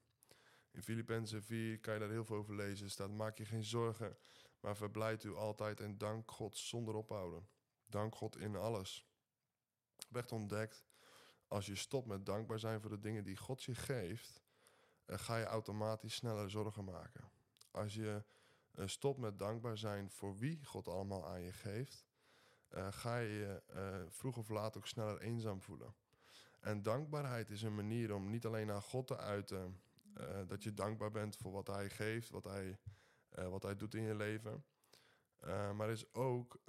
In 0.70 0.82
Filippenzen 0.82 1.42
4 1.42 1.80
kan 1.80 1.94
je 1.94 2.00
daar 2.00 2.10
heel 2.10 2.24
veel 2.24 2.36
over 2.36 2.54
lezen. 2.54 2.90
staat: 2.90 3.10
Maak 3.10 3.38
je 3.38 3.44
geen 3.44 3.64
zorgen, 3.64 4.16
maar 4.60 4.76
verblijd 4.76 5.24
u 5.24 5.34
altijd 5.34 5.80
en 5.80 5.98
dank 5.98 6.30
God 6.30 6.56
zonder 6.56 6.94
ophouden. 6.94 7.48
Dank 7.86 8.14
God 8.14 8.36
in 8.36 8.56
alles. 8.56 9.06
Echt 10.12 10.32
ontdekt, 10.32 10.84
als 11.48 11.66
je 11.66 11.74
stopt 11.74 12.06
met 12.06 12.26
dankbaar 12.26 12.58
zijn 12.58 12.80
voor 12.80 12.90
de 12.90 13.00
dingen 13.00 13.24
die 13.24 13.36
God 13.36 13.62
je 13.62 13.74
geeft, 13.74 14.42
uh, 15.06 15.18
ga 15.18 15.36
je 15.36 15.44
automatisch 15.44 16.14
sneller 16.14 16.50
zorgen 16.50 16.84
maken. 16.84 17.30
Als 17.70 17.94
je 17.94 18.24
uh, 18.74 18.86
stopt 18.86 19.18
met 19.18 19.38
dankbaar 19.38 19.78
zijn 19.78 20.10
voor 20.10 20.36
wie 20.36 20.64
God 20.64 20.88
allemaal 20.88 21.26
aan 21.26 21.42
je 21.42 21.52
geeft, 21.52 22.05
uh, 22.76 22.86
ga 22.90 23.18
je 23.18 23.28
je 23.28 23.62
vroeg 24.08 24.36
of 24.36 24.48
laat 24.48 24.76
ook 24.76 24.86
sneller 24.86 25.20
eenzaam 25.20 25.60
voelen. 25.62 25.94
En 26.60 26.82
dankbaarheid 26.82 27.50
is 27.50 27.62
een 27.62 27.74
manier 27.74 28.14
om 28.14 28.30
niet 28.30 28.46
alleen 28.46 28.66
naar 28.66 28.82
God 28.82 29.06
te 29.06 29.18
uiten 29.18 29.80
dat 30.46 30.62
je 30.62 30.74
dankbaar 30.74 31.10
bent 31.10 31.36
voor 31.36 31.52
wat 31.52 31.66
Hij 31.66 31.90
geeft, 31.90 32.30
wat 32.30 32.44
Hij, 32.44 32.78
wat 33.28 33.62
hij 33.62 33.76
doet 33.76 33.94
in 33.94 34.02
je 34.02 34.14
leven. 34.14 34.64
maar 35.74 35.90
is 35.90 36.14
ook 36.14 36.60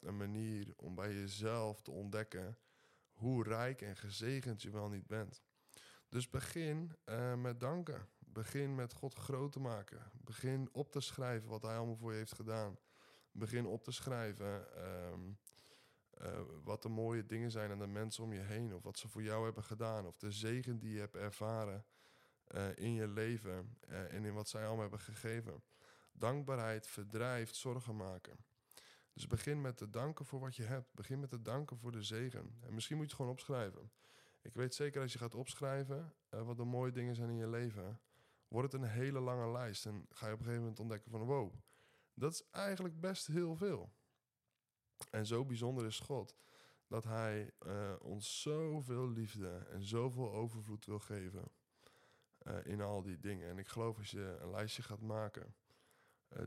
een 0.00 0.16
manier 0.16 0.72
om 0.76 0.94
bij 0.94 1.14
jezelf 1.14 1.82
te 1.82 1.90
ontdekken 1.90 2.58
hoe 3.12 3.44
rijk 3.44 3.82
en 3.82 3.96
gezegend 3.96 4.62
je 4.62 4.70
wel 4.70 4.88
niet 4.88 5.06
bent. 5.06 5.42
Dus 6.08 6.30
begin 6.30 6.96
met 7.36 7.60
danken. 7.60 8.08
Begin 8.18 8.74
met 8.74 8.92
God 8.92 9.14
groot 9.14 9.52
te 9.52 9.60
maken. 9.60 10.10
Begin 10.24 10.68
op 10.72 10.92
te 10.92 11.00
schrijven 11.00 11.48
wat 11.48 11.62
Hij 11.62 11.76
allemaal 11.76 11.96
voor 11.96 12.12
je 12.12 12.18
heeft 12.18 12.34
gedaan. 12.34 12.78
Begin 13.32 13.66
op 13.66 13.84
te 13.84 13.92
schrijven 13.92 14.66
um, 15.12 15.38
uh, 16.22 16.40
wat 16.64 16.82
de 16.82 16.88
mooie 16.88 17.26
dingen 17.26 17.50
zijn 17.50 17.70
aan 17.70 17.78
de 17.78 17.86
mensen 17.86 18.24
om 18.24 18.32
je 18.32 18.40
heen. 18.40 18.74
Of 18.74 18.82
wat 18.82 18.98
ze 18.98 19.08
voor 19.08 19.22
jou 19.22 19.44
hebben 19.44 19.64
gedaan. 19.64 20.06
Of 20.06 20.16
de 20.16 20.30
zegen 20.30 20.78
die 20.78 20.92
je 20.92 20.98
hebt 20.98 21.16
ervaren 21.16 21.84
uh, 22.54 22.76
in 22.76 22.92
je 22.92 23.08
leven. 23.08 23.78
en 23.86 24.24
in 24.24 24.34
wat 24.34 24.48
zij 24.48 24.62
allemaal 24.62 24.80
hebben 24.80 25.00
gegeven. 25.00 25.62
Dankbaarheid 26.12 26.86
verdrijft 26.86 27.56
zorgen 27.56 27.96
maken. 27.96 28.36
Dus 29.12 29.26
begin 29.26 29.60
met 29.60 29.76
te 29.76 29.90
danken 29.90 30.24
voor 30.24 30.40
wat 30.40 30.56
je 30.56 30.62
hebt. 30.62 30.94
Begin 30.94 31.20
met 31.20 31.30
te 31.30 31.42
danken 31.42 31.76
voor 31.76 31.92
de 31.92 32.02
zegen. 32.02 32.58
En 32.60 32.74
misschien 32.74 32.96
moet 32.96 33.04
je 33.04 33.10
het 33.10 33.20
gewoon 33.20 33.32
opschrijven. 33.32 33.90
Ik 34.42 34.54
weet 34.54 34.74
zeker 34.74 35.02
als 35.02 35.12
je 35.12 35.18
gaat 35.18 35.34
opschrijven 35.34 36.14
wat 36.30 36.56
de 36.56 36.64
mooie 36.64 36.92
dingen 36.92 37.14
zijn 37.14 37.30
in 37.30 37.36
je 37.36 37.48
leven, 37.48 38.00
wordt 38.48 38.72
het 38.72 38.82
een 38.82 38.88
hele 38.88 39.20
lange 39.20 39.50
lijst. 39.50 39.86
En 39.86 40.06
ga 40.10 40.26
je 40.26 40.32
op 40.32 40.38
een 40.38 40.44
gegeven 40.44 40.62
moment 40.62 40.80
ontdekken 40.80 41.10
van 41.10 41.20
wow, 41.20 41.54
dat 42.14 42.32
is 42.32 42.42
eigenlijk 42.50 43.00
best 43.00 43.26
heel 43.26 43.56
veel. 43.56 43.92
En 45.10 45.26
zo 45.26 45.44
bijzonder 45.44 45.86
is 45.86 45.98
God 45.98 46.36
dat 46.86 47.04
Hij 47.04 47.52
uh, 47.66 47.94
ons 48.00 48.42
zoveel 48.42 49.08
liefde 49.08 49.66
en 49.70 49.82
zoveel 49.82 50.32
overvloed 50.32 50.86
wil 50.86 50.98
geven 50.98 51.50
uh, 52.42 52.64
in 52.64 52.80
al 52.80 53.02
die 53.02 53.18
dingen. 53.18 53.48
En 53.48 53.58
ik 53.58 53.68
geloof 53.68 53.98
als 53.98 54.10
je 54.10 54.36
een 54.40 54.50
lijstje 54.50 54.82
gaat 54.82 55.00
maken, 55.00 55.54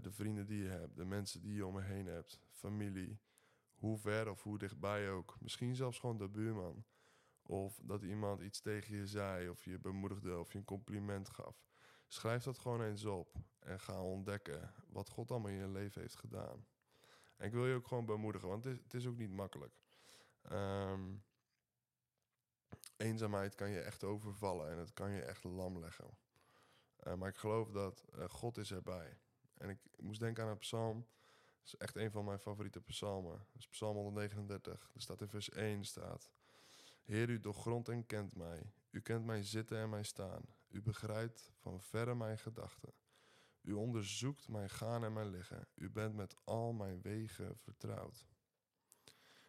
de 0.02 0.12
vrienden 0.12 0.46
die 0.46 0.64
je 0.64 0.70
hebt, 0.70 0.96
de 0.96 1.06
mensen 1.06 1.42
die 1.42 1.54
je 1.54 1.66
om 1.66 1.78
je 1.78 1.84
heen 1.84 2.06
hebt, 2.06 2.40
familie, 2.50 3.20
hoe 3.74 3.98
ver 3.98 4.30
of 4.30 4.44
hoe 4.44 4.58
dichtbij 4.58 5.12
ook, 5.12 5.38
misschien 5.40 5.76
zelfs 5.76 6.00
gewoon 6.00 6.18
de 6.18 6.30
buurman 6.30 6.86
of 7.50 7.80
dat 7.84 8.04
iemand 8.04 8.42
iets 8.42 8.62
tegen 8.62 8.96
je 8.96 9.08
zei, 9.08 9.50
of 9.50 9.66
je 9.66 9.80
bemoedigde, 9.80 10.40
of 10.40 10.52
je 10.52 10.58
een 10.58 10.66
compliment 10.66 11.30
gaf. 11.30 11.64
Schrijf 12.08 12.44
dat 12.44 12.60
gewoon 12.60 12.82
eens 12.82 13.06
op 13.06 13.36
en 13.60 13.80
ga 13.80 14.02
ontdekken 14.02 14.74
wat 14.88 15.10
God 15.10 15.32
allemaal 15.32 15.52
in 15.52 15.58
je 15.58 15.70
leven 15.70 16.02
heeft 16.02 16.16
gedaan. 16.16 16.66
En 17.40 17.46
ik 17.46 17.54
wil 17.54 17.68
je 17.68 17.76
ook 17.76 17.88
gewoon 17.88 18.06
bemoedigen, 18.06 18.50
want 18.50 18.64
het 18.64 18.94
is, 18.94 19.08
ook 19.08 19.18
niet 19.18 19.32
makkelijk. 19.32 19.74
Um, 20.52 21.24
eenzaamheid 22.98 23.56
kan 23.56 23.70
je 23.70 23.80
echt 23.80 24.04
overvallen 24.04 24.70
en 24.70 24.78
het 24.78 24.94
kan 24.94 25.12
je 25.12 25.22
echt 25.22 25.44
lam 25.44 25.80
leggen. 25.80 26.18
Eh, 26.96 27.14
maar 27.14 27.30
ik 27.30 27.38
geloof 27.38 27.72
dat 27.72 28.06
eh, 28.14 28.30
God 28.30 28.58
is 28.58 28.72
erbij. 28.72 29.18
En 29.58 29.70
ik, 29.70 29.78
moest 29.98 30.20
denken 30.20 30.44
aan 30.44 30.50
een 30.50 30.58
psalm. 30.58 31.08
Dat 31.58 31.66
is 31.66 31.76
echt 31.76 31.96
een 31.96 32.12
van 32.12 32.26
mijn 32.26 32.40
favoriete 32.40 32.82
psalmen. 32.82 33.38
Dat 33.38 33.58
is 33.58 33.68
psalm 33.68 33.96
139. 33.96 34.92
Er 34.94 35.02
staat 35.02 35.22
in 35.22 35.30
vers 35.30 35.50
1 35.50 35.86
staat... 35.86 36.32
Heer, 37.04 37.30
u 37.30 37.40
doorgrondt 37.40 37.90
en 37.90 38.06
kent 38.06 38.36
mij. 38.36 38.72
U 38.90 39.02
kent 39.02 39.26
mijn 39.26 39.44
zitten 39.44 39.78
en 39.78 39.90
mijn 39.90 40.06
staan. 40.06 40.42
U 40.70 40.82
begrijpt 40.82 41.52
van 41.56 41.82
verre 41.82 42.16
mijn 42.16 42.40
gedachten. 42.40 42.94
U 43.70 43.74
onderzoekt 43.74 44.48
mijn 44.48 44.70
gaan 44.70 45.04
en 45.04 45.14
mijn 45.14 45.30
liggen. 45.30 45.68
U 45.76 45.90
bent 45.90 46.16
met 46.16 46.36
al 46.44 46.74
mijn 46.74 47.02
wegen 47.02 47.58
vertrouwd. 47.58 48.26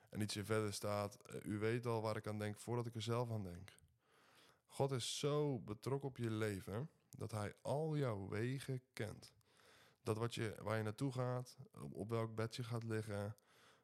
En 0.08 0.20
ietsje 0.20 0.44
verder 0.44 0.72
staat: 0.72 1.14
eh, 1.14 1.44
U 1.44 1.58
weet 1.58 1.86
al 1.86 2.02
waar 2.02 2.16
ik 2.16 2.26
aan 2.26 2.38
denk 2.38 2.56
voordat 2.58 2.86
ik 2.86 2.94
er 2.94 3.02
zelf 3.02 3.30
aan 3.30 3.42
denk. 3.42 3.78
God 4.66 4.92
is 4.92 5.18
zo 5.18 5.58
betrokken 5.58 6.08
op 6.08 6.16
je 6.16 6.30
leven 6.30 6.90
dat 7.10 7.30
Hij 7.30 7.54
al 7.62 7.96
jouw 7.96 8.28
wegen 8.28 8.82
kent. 8.92 9.32
Dat 10.02 10.16
wat 10.16 10.34
je, 10.34 10.56
waar 10.62 10.76
je 10.76 10.82
naartoe 10.82 11.12
gaat, 11.12 11.56
op 11.92 12.08
welk 12.08 12.34
bed 12.34 12.56
je 12.56 12.64
gaat 12.64 12.84
liggen. 12.84 13.36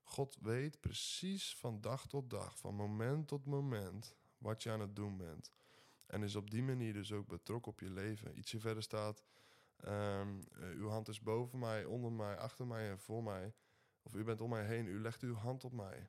God 0.02 0.36
weet 0.40 0.80
precies 0.80 1.56
van 1.56 1.80
dag 1.80 2.06
tot 2.06 2.30
dag, 2.30 2.58
van 2.58 2.74
moment 2.74 3.28
tot 3.28 3.46
moment, 3.46 4.16
wat 4.38 4.62
je 4.62 4.70
aan 4.70 4.80
het 4.80 4.96
doen 4.96 5.16
bent. 5.16 5.50
En 6.06 6.22
is 6.22 6.36
op 6.36 6.50
die 6.50 6.62
manier 6.62 6.92
dus 6.92 7.12
ook 7.12 7.26
betrokken 7.26 7.72
op 7.72 7.80
je 7.80 7.90
leven. 7.90 8.38
Ietsje 8.38 8.60
verder 8.60 8.82
staat: 8.82 9.22
um, 9.84 10.42
Uw 10.54 10.88
hand 10.88 11.08
is 11.08 11.20
boven 11.20 11.58
mij, 11.58 11.84
onder 11.84 12.12
mij, 12.12 12.36
achter 12.36 12.66
mij 12.66 12.90
en 12.90 12.98
voor 12.98 13.22
mij. 13.22 13.54
Of 14.02 14.14
u 14.14 14.24
bent 14.24 14.40
om 14.40 14.50
mij 14.50 14.64
heen, 14.64 14.86
u 14.86 15.00
legt 15.00 15.22
uw 15.22 15.34
hand 15.34 15.64
op 15.64 15.72
mij. 15.72 16.08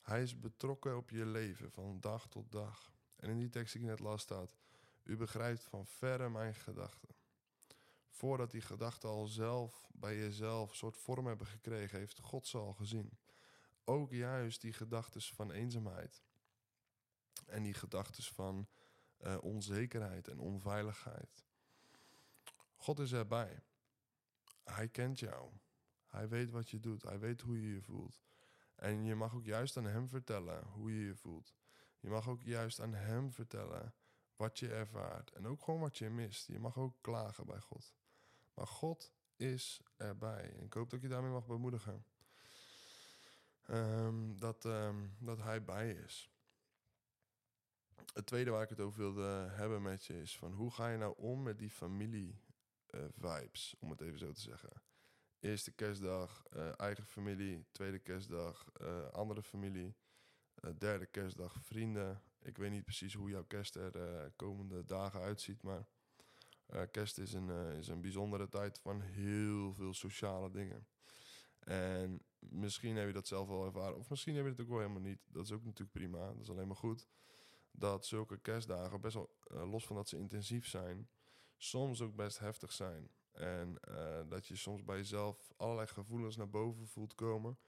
Hij 0.00 0.22
is 0.22 0.40
betrokken 0.40 0.96
op 0.96 1.10
je 1.10 1.26
leven 1.26 1.70
van 1.70 2.00
dag 2.00 2.28
tot 2.28 2.52
dag. 2.52 2.92
En 3.16 3.30
in 3.30 3.38
die 3.38 3.48
tekst 3.48 3.72
die 3.72 3.82
ik 3.82 3.88
net 3.88 4.00
las 4.00 4.22
staat: 4.22 4.56
U 5.02 5.16
begrijpt 5.16 5.64
van 5.64 5.86
verre 5.86 6.28
mijn 6.28 6.54
gedachten. 6.54 7.16
Voordat 8.08 8.50
die 8.50 8.60
gedachten 8.60 9.08
al 9.08 9.26
zelf 9.26 9.88
bij 9.92 10.16
jezelf 10.16 10.70
een 10.70 10.76
soort 10.76 10.96
vorm 10.96 11.26
hebben 11.26 11.46
gekregen, 11.46 11.98
heeft 11.98 12.18
God 12.18 12.46
ze 12.46 12.58
al 12.58 12.72
gezien. 12.72 13.18
Ook 13.84 14.12
juist 14.12 14.60
die 14.60 14.72
gedachten 14.72 15.22
van 15.22 15.50
eenzaamheid. 15.50 16.22
En 17.46 17.62
die 17.62 17.74
gedachten 17.74 18.24
van 18.24 18.68
uh, 19.20 19.36
onzekerheid 19.40 20.28
en 20.28 20.38
onveiligheid. 20.38 21.47
God 22.78 22.98
is 22.98 23.12
erbij. 23.12 23.62
Hij 24.64 24.88
kent 24.88 25.18
jou. 25.18 25.50
Hij 26.06 26.28
weet 26.28 26.50
wat 26.50 26.70
je 26.70 26.80
doet. 26.80 27.02
Hij 27.02 27.18
weet 27.18 27.40
hoe 27.40 27.62
je 27.62 27.74
je 27.74 27.82
voelt. 27.82 28.22
En 28.74 29.04
je 29.04 29.14
mag 29.14 29.34
ook 29.34 29.44
juist 29.44 29.76
aan 29.76 29.84
Hem 29.84 30.08
vertellen 30.08 30.64
hoe 30.64 30.94
je 30.94 31.04
je 31.04 31.14
voelt. 31.14 31.54
Je 32.00 32.08
mag 32.08 32.28
ook 32.28 32.42
juist 32.42 32.80
aan 32.80 32.94
Hem 32.94 33.32
vertellen 33.32 33.94
wat 34.36 34.58
je 34.58 34.72
ervaart. 34.72 35.30
En 35.30 35.46
ook 35.46 35.62
gewoon 35.62 35.80
wat 35.80 35.98
je 35.98 36.10
mist. 36.10 36.46
Je 36.46 36.58
mag 36.58 36.78
ook 36.78 36.96
klagen 37.00 37.46
bij 37.46 37.60
God. 37.60 37.94
Maar 38.54 38.66
God 38.66 39.12
is 39.36 39.80
erbij. 39.96 40.52
En 40.52 40.64
ik 40.64 40.72
hoop 40.72 40.90
dat 40.90 41.00
je 41.00 41.08
daarmee 41.08 41.30
mag 41.30 41.46
bemoedigen. 41.46 42.04
Um, 43.70 44.38
dat, 44.38 44.64
um, 44.64 45.16
dat 45.18 45.38
Hij 45.38 45.64
bij 45.64 45.90
is. 45.90 46.30
Het 48.12 48.26
tweede 48.26 48.50
waar 48.50 48.62
ik 48.62 48.68
het 48.68 48.80
over 48.80 48.98
wilde 48.98 49.48
hebben 49.50 49.82
met 49.82 50.04
je 50.04 50.20
is 50.20 50.38
van 50.38 50.52
hoe 50.52 50.70
ga 50.70 50.88
je 50.88 50.98
nou 50.98 51.14
om 51.16 51.42
met 51.42 51.58
die 51.58 51.70
familie 51.70 52.40
vibes, 53.18 53.74
om 53.78 53.90
het 53.90 54.00
even 54.00 54.18
zo 54.18 54.32
te 54.32 54.40
zeggen. 54.40 54.82
Eerste 55.40 55.72
kerstdag, 55.72 56.42
uh, 56.56 56.80
eigen 56.80 57.06
familie. 57.06 57.66
Tweede 57.72 57.98
kerstdag, 57.98 58.66
uh, 58.82 59.08
andere 59.08 59.42
familie. 59.42 59.96
derde 60.78 61.06
kerstdag, 61.06 61.56
vrienden. 61.62 62.22
Ik 62.42 62.56
weet 62.56 62.70
niet 62.70 62.84
precies 62.84 63.14
hoe 63.14 63.30
jouw 63.30 63.44
kerst 63.44 63.74
er 63.74 63.92
de 63.92 64.32
komende 64.36 64.84
dagen 64.84 65.20
uitziet, 65.20 65.62
maar 65.62 65.86
kerst 66.90 67.18
is 67.18 67.32
een, 67.32 67.48
is 67.76 67.88
een 67.88 68.00
bijzondere 68.00 68.48
tijd 68.48 68.78
van 68.78 69.00
heel 69.00 69.74
veel 69.74 69.94
sociale 69.94 70.50
dingen. 70.50 70.86
En 71.58 72.22
misschien 72.38 72.96
heb 72.96 73.06
je 73.06 73.12
dat 73.12 73.26
zelf 73.26 73.48
wel 73.48 73.64
ervaren, 73.64 73.96
of 73.96 74.10
misschien 74.10 74.34
heb 74.34 74.44
je 74.44 74.50
het 74.50 74.60
ook 74.60 74.68
wel 74.68 74.78
helemaal 74.78 75.02
niet. 75.02 75.20
Dat 75.26 75.44
is 75.44 75.52
ook 75.52 75.64
natuurlijk 75.64 75.92
prima, 75.92 76.26
dat 76.26 76.40
is 76.40 76.50
alleen 76.50 76.66
maar 76.66 76.76
goed. 76.76 77.08
Dat 77.70 78.06
zulke 78.06 78.38
kerstdagen, 78.38 79.00
best 79.00 79.14
wel 79.14 79.36
los 79.48 79.86
van 79.86 79.96
dat 79.96 80.08
ze 80.08 80.18
intensief 80.18 80.66
zijn, 80.66 81.08
soms 81.58 82.00
ook 82.00 82.14
best 82.14 82.38
heftig 82.38 82.72
zijn. 82.72 83.10
En 83.32 83.78
uh, 83.88 84.20
dat 84.28 84.46
je 84.46 84.56
soms 84.56 84.84
bij 84.84 84.96
jezelf 84.96 85.52
allerlei 85.56 85.86
gevoelens 85.86 86.36
naar 86.36 86.50
boven 86.50 86.86
voelt 86.86 87.14
komen. 87.14 87.58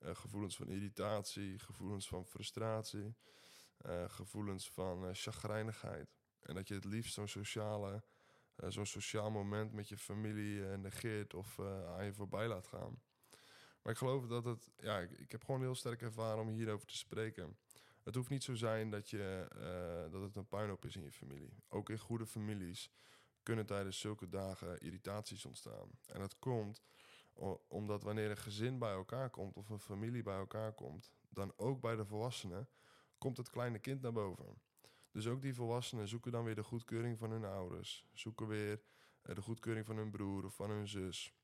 Uh, 0.00 0.14
gevoelens 0.14 0.56
van 0.56 0.68
irritatie, 0.68 1.58
gevoelens 1.58 2.08
van 2.08 2.26
frustratie, 2.26 3.14
uh, 3.86 4.08
gevoelens 4.08 4.70
van 4.70 5.14
chagrijnigheid. 5.14 6.16
En 6.40 6.54
dat 6.54 6.68
je 6.68 6.74
het 6.74 6.84
liefst 6.84 7.14
zo'n 7.14 7.28
sociale, 7.28 8.02
zo'n 8.56 8.86
sociaal 8.86 9.30
moment 9.30 9.72
met 9.72 9.88
je 9.88 9.96
familie 9.96 10.60
negeert 10.60 11.34
of 11.34 11.60
aan 11.86 12.04
je 12.04 12.12
voorbij 12.12 12.48
laat 12.48 12.66
gaan. 12.66 13.02
Maar 13.82 13.92
ik 13.92 13.98
geloof 13.98 14.26
dat 14.26 14.44
het, 14.44 14.70
ja, 14.76 14.98
ik, 14.98 15.10
ik, 15.10 15.32
heb 15.32 15.44
gewoon 15.44 15.60
heel 15.60 15.74
sterk 15.74 16.02
ervaren 16.02 16.40
om 16.40 16.48
hierover 16.48 16.86
te 16.86 16.96
spreken. 16.96 17.58
Het 18.02 18.14
hoeft 18.14 18.30
niet 18.30 18.44
zo 18.44 18.54
zijn 18.54 18.90
dat, 18.90 19.10
je, 19.10 19.46
dat 20.10 20.22
het 20.22 20.36
een 20.36 20.48
puinhoop 20.48 20.84
is 20.84 20.96
in 20.96 21.02
je 21.02 21.12
familie. 21.12 21.62
Ook 21.68 21.90
in 21.90 21.98
goede 21.98 22.26
families 22.26 22.90
kunnen 23.44 23.66
tijdens 23.66 23.98
zulke 23.98 24.28
dagen 24.28 24.80
irritaties 24.80 25.44
ontstaan. 25.44 25.90
En 26.06 26.20
dat 26.20 26.38
komt 26.38 26.82
omdat 27.68 28.02
wanneer 28.02 28.30
een 28.30 28.36
gezin 28.36 28.78
bij 28.78 28.92
elkaar 28.92 29.30
komt 29.30 29.56
of 29.56 29.68
een 29.68 29.80
familie 29.80 30.22
bij 30.22 30.36
elkaar 30.36 30.72
komt, 30.72 31.12
dan 31.28 31.52
ook 31.56 31.80
bij 31.80 31.96
de 31.96 32.04
volwassenen 32.04 32.68
komt 33.18 33.36
het 33.36 33.50
kleine 33.50 33.78
kind 33.78 34.00
naar 34.00 34.12
boven. 34.12 34.62
Dus 35.10 35.26
ook 35.26 35.42
die 35.42 35.54
volwassenen 35.54 36.08
zoeken 36.08 36.32
dan 36.32 36.44
weer 36.44 36.54
de 36.54 36.62
goedkeuring 36.62 37.18
van 37.18 37.30
hun 37.30 37.44
ouders, 37.44 38.06
zoeken 38.12 38.46
weer 38.46 38.82
eh, 39.22 39.34
de 39.34 39.42
goedkeuring 39.42 39.86
van 39.86 39.96
hun 39.96 40.10
broer 40.10 40.44
of 40.44 40.54
van 40.54 40.70
hun 40.70 40.88
zus. 40.88 41.34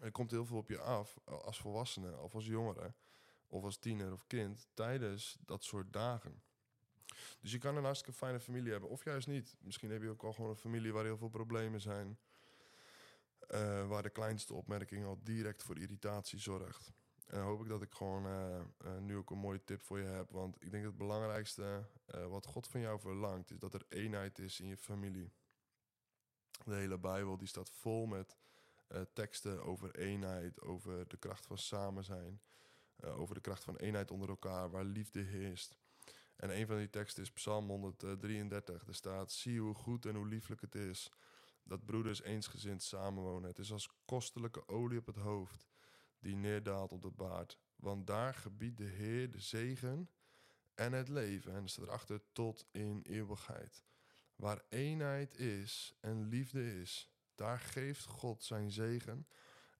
Er 0.00 0.12
komt 0.12 0.30
heel 0.30 0.46
veel 0.46 0.56
op 0.56 0.68
je 0.68 0.80
af 0.80 1.18
als 1.24 1.58
volwassene 1.58 2.18
of 2.18 2.34
als 2.34 2.46
jongere 2.46 2.94
of 3.46 3.64
als 3.64 3.78
tiener 3.78 4.12
of 4.12 4.26
kind 4.26 4.68
tijdens 4.74 5.38
dat 5.40 5.64
soort 5.64 5.92
dagen. 5.92 6.42
Dus 7.40 7.52
je 7.52 7.58
kan 7.58 7.76
een 7.76 7.84
hartstikke 7.84 8.18
fijne 8.18 8.40
familie 8.40 8.70
hebben, 8.70 8.90
of 8.90 9.04
juist 9.04 9.26
niet. 9.26 9.56
Misschien 9.60 9.90
heb 9.90 10.02
je 10.02 10.08
ook 10.08 10.22
al 10.22 10.32
gewoon 10.32 10.50
een 10.50 10.56
familie 10.56 10.92
waar 10.92 11.04
heel 11.04 11.16
veel 11.16 11.28
problemen 11.28 11.80
zijn. 11.80 12.18
Uh, 13.54 13.88
waar 13.88 14.02
de 14.02 14.10
kleinste 14.10 14.54
opmerking 14.54 15.04
al 15.04 15.18
direct 15.22 15.62
voor 15.62 15.78
irritatie 15.78 16.38
zorgt. 16.38 16.92
En 17.26 17.40
hoop 17.40 17.60
ik 17.60 17.68
dat 17.68 17.82
ik 17.82 17.92
gewoon 17.92 18.26
uh, 18.26 18.60
uh, 18.84 18.98
nu 18.98 19.16
ook 19.16 19.30
een 19.30 19.38
mooie 19.38 19.64
tip 19.64 19.82
voor 19.82 19.98
je 19.98 20.04
heb. 20.04 20.30
Want 20.30 20.54
ik 20.54 20.70
denk 20.70 20.82
dat 20.82 20.92
het 20.92 21.00
belangrijkste 21.00 21.84
wat 22.28 22.46
God 22.46 22.66
van 22.68 22.80
jou 22.80 23.00
verlangt, 23.00 23.50
is 23.50 23.58
dat 23.58 23.74
er 23.74 23.84
eenheid 23.88 24.38
is 24.38 24.60
in 24.60 24.66
je 24.66 24.76
familie. 24.76 25.32
De 26.64 26.74
hele 26.74 26.98
Bijbel 26.98 27.36
die 27.36 27.48
staat 27.48 27.70
vol 27.70 28.06
met 28.06 28.36
teksten 29.12 29.62
over 29.62 29.94
eenheid, 29.94 30.60
over 30.60 31.08
de 31.08 31.16
kracht 31.16 31.46
van 31.46 31.58
samen 31.58 32.04
zijn. 32.04 32.40
over 33.02 33.34
de 33.34 33.40
kracht 33.40 33.64
van 33.64 33.76
eenheid 33.76 34.10
onder 34.10 34.28
elkaar, 34.28 34.70
waar 34.70 34.84
liefde 34.84 35.20
heerst. 35.20 35.78
En 36.40 36.56
een 36.56 36.66
van 36.66 36.76
die 36.76 36.90
teksten 36.90 37.22
is 37.22 37.30
Psalm 37.30 37.68
133. 37.68 38.86
Er 38.86 38.94
staat: 38.94 39.32
Zie 39.32 39.60
hoe 39.60 39.74
goed 39.74 40.06
en 40.06 40.14
hoe 40.14 40.26
lieflijk 40.26 40.60
het 40.60 40.74
is 40.74 41.10
dat 41.64 41.84
broeders 41.84 42.22
eensgezind 42.22 42.82
samenwonen. 42.82 43.48
Het 43.48 43.58
is 43.58 43.72
als 43.72 43.88
kostelijke 44.04 44.68
olie 44.68 44.98
op 44.98 45.06
het 45.06 45.16
hoofd 45.16 45.66
die 46.18 46.36
neerdaalt 46.36 46.92
op 46.92 47.02
de 47.02 47.10
baard. 47.10 47.58
Want 47.76 48.06
daar 48.06 48.34
gebiedt 48.34 48.76
de 48.76 48.84
Heer 48.84 49.30
de 49.30 49.40
zegen 49.40 50.10
en 50.74 50.92
het 50.92 51.08
leven. 51.08 51.54
En 51.54 51.68
staat 51.68 51.84
erachter 51.84 52.20
tot 52.32 52.66
in 52.70 53.02
eeuwigheid. 53.02 53.84
Waar 54.36 54.62
eenheid 54.68 55.38
is 55.38 55.94
en 56.00 56.28
liefde 56.28 56.80
is, 56.80 57.10
daar 57.34 57.58
geeft 57.58 58.04
God 58.04 58.44
zijn 58.44 58.70
zegen 58.70 59.26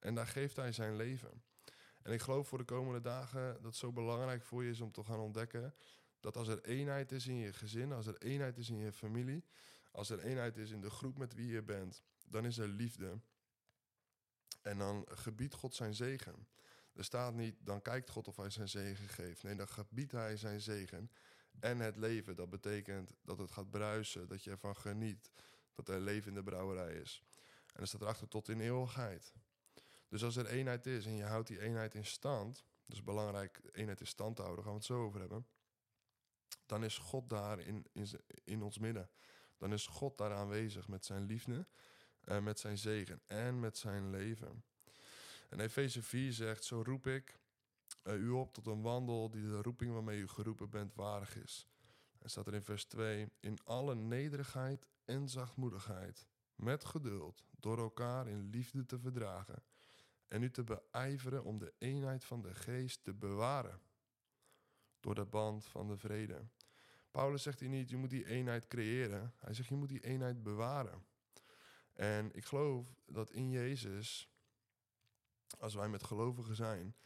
en 0.00 0.14
daar 0.14 0.26
geeft 0.26 0.56
Hij 0.56 0.72
zijn 0.72 0.96
leven. 0.96 1.42
En 2.02 2.12
ik 2.12 2.20
geloof 2.20 2.48
voor 2.48 2.58
de 2.58 2.64
komende 2.64 3.00
dagen 3.00 3.52
dat 3.52 3.62
het 3.62 3.76
zo 3.76 3.92
belangrijk 3.92 4.42
voor 4.42 4.64
je 4.64 4.70
is 4.70 4.80
om 4.80 4.92
te 4.92 5.04
gaan 5.04 5.18
ontdekken 5.18 5.74
dat 6.20 6.36
als 6.36 6.48
er 6.48 6.64
eenheid 6.64 7.12
is 7.12 7.26
in 7.26 7.36
je 7.36 7.52
gezin, 7.52 7.92
als 7.92 8.06
er 8.06 8.18
eenheid 8.18 8.58
is 8.58 8.70
in 8.70 8.78
je 8.78 8.92
familie, 8.92 9.44
als 9.90 10.10
er 10.10 10.20
eenheid 10.20 10.56
is 10.56 10.70
in 10.70 10.80
de 10.80 10.90
groep 10.90 11.18
met 11.18 11.34
wie 11.34 11.46
je 11.46 11.62
bent, 11.62 12.02
dan 12.26 12.44
is 12.44 12.58
er 12.58 12.68
liefde. 12.68 13.20
En 14.62 14.78
dan 14.78 15.06
gebiedt 15.08 15.54
God 15.54 15.74
zijn 15.74 15.94
zegen. 15.94 16.48
Er 16.92 17.04
staat 17.04 17.34
niet, 17.34 17.56
dan 17.58 17.82
kijkt 17.82 18.10
God 18.10 18.28
of 18.28 18.36
hij 18.36 18.50
zijn 18.50 18.68
zegen 18.68 19.08
geeft. 19.08 19.42
Nee, 19.42 19.54
dan 19.54 19.68
gebiedt 19.68 20.12
hij 20.12 20.36
zijn 20.36 20.60
zegen. 20.60 21.10
En 21.60 21.78
het 21.78 21.96
leven, 21.96 22.36
dat 22.36 22.50
betekent 22.50 23.14
dat 23.22 23.38
het 23.38 23.50
gaat 23.50 23.70
bruisen, 23.70 24.28
dat 24.28 24.44
je 24.44 24.50
ervan 24.50 24.76
geniet, 24.76 25.30
dat 25.74 25.88
er 25.88 26.00
leven 26.00 26.28
in 26.28 26.34
de 26.34 26.42
brouwerij 26.42 26.94
is. 26.94 27.22
En 27.74 27.80
er 27.80 27.86
staat 27.86 28.00
erachter 28.00 28.28
tot 28.28 28.48
in 28.48 28.60
eeuwigheid. 28.60 29.32
Dus 30.08 30.24
als 30.24 30.36
er 30.36 30.46
eenheid 30.46 30.86
is 30.86 31.06
en 31.06 31.16
je 31.16 31.24
houdt 31.24 31.48
die 31.48 31.60
eenheid 31.60 31.94
in 31.94 32.06
stand, 32.06 32.64
dus 32.86 33.02
belangrijk 33.02 33.60
eenheid 33.72 34.00
in 34.00 34.06
stand 34.06 34.36
te 34.36 34.42
houden, 34.42 34.64
daar 34.64 34.72
gaan 34.72 34.80
we 34.80 34.86
het 34.86 34.96
zo 34.96 35.06
over 35.06 35.20
hebben 35.20 35.46
dan 36.66 36.84
is 36.84 36.98
God 36.98 37.28
daar 37.28 37.58
in, 37.60 37.86
in, 37.92 38.08
in 38.44 38.62
ons 38.62 38.78
midden. 38.78 39.10
Dan 39.58 39.72
is 39.72 39.86
God 39.86 40.18
daar 40.18 40.32
aanwezig 40.32 40.88
met 40.88 41.04
zijn 41.04 41.24
liefde, 41.24 41.66
en 42.24 42.42
met 42.42 42.58
zijn 42.58 42.78
zegen 42.78 43.20
en 43.26 43.60
met 43.60 43.78
zijn 43.78 44.10
leven. 44.10 44.64
En 45.48 45.60
Efeze 45.60 46.02
4 46.02 46.32
zegt, 46.32 46.64
zo 46.64 46.82
roep 46.82 47.06
ik 47.06 47.38
uh, 48.04 48.14
u 48.14 48.28
op 48.28 48.52
tot 48.52 48.66
een 48.66 48.82
wandel 48.82 49.30
die 49.30 49.42
de 49.42 49.62
roeping 49.62 49.92
waarmee 49.92 50.20
u 50.20 50.28
geroepen 50.28 50.70
bent 50.70 50.94
waardig 50.94 51.36
is. 51.36 51.66
En 52.18 52.30
staat 52.30 52.46
er 52.46 52.54
in 52.54 52.62
vers 52.62 52.84
2: 52.84 53.30
In 53.40 53.58
alle 53.64 53.94
nederigheid 53.94 54.86
en 55.04 55.28
zachtmoedigheid, 55.28 56.26
met 56.54 56.84
geduld, 56.84 57.44
door 57.50 57.78
elkaar 57.78 58.28
in 58.28 58.50
liefde 58.50 58.86
te 58.86 58.98
verdragen. 58.98 59.62
En 60.28 60.42
u 60.42 60.50
te 60.50 60.64
beijveren 60.64 61.44
om 61.44 61.58
de 61.58 61.72
eenheid 61.78 62.24
van 62.24 62.42
de 62.42 62.54
geest 62.54 63.04
te 63.04 63.14
bewaren. 63.14 63.80
Door 65.00 65.14
de 65.14 65.24
band 65.24 65.66
van 65.66 65.88
de 65.88 65.96
vrede. 65.96 66.48
Paulus 67.10 67.42
zegt 67.42 67.60
hier 67.60 67.68
niet, 67.68 67.90
je 67.90 67.96
moet 67.96 68.10
die 68.10 68.26
eenheid 68.26 68.66
creëren. 68.66 69.34
Hij 69.36 69.54
zegt, 69.54 69.68
je 69.68 69.74
moet 69.74 69.88
die 69.88 70.04
eenheid 70.04 70.42
bewaren. 70.42 71.04
En 71.92 72.34
ik 72.34 72.44
geloof 72.44 72.86
dat 73.06 73.30
in 73.30 73.50
Jezus, 73.50 74.30
als 75.58 75.74
wij 75.74 75.88
met 75.88 76.04
gelovigen 76.04 76.54
zijn, 76.56 76.96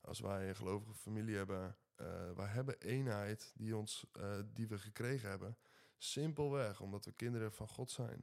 als 0.00 0.20
wij 0.20 0.48
een 0.48 0.56
gelovige 0.56 0.94
familie 0.94 1.36
hebben, 1.36 1.76
uh, 1.96 2.30
wij 2.30 2.46
hebben 2.46 2.80
eenheid 2.80 3.52
die, 3.56 3.76
ons, 3.76 4.06
uh, 4.16 4.38
die 4.52 4.68
we 4.68 4.78
gekregen 4.78 5.28
hebben. 5.28 5.56
Simpelweg 5.96 6.80
omdat 6.80 7.04
we 7.04 7.12
kinderen 7.12 7.52
van 7.52 7.68
God 7.68 7.90
zijn. 7.90 8.22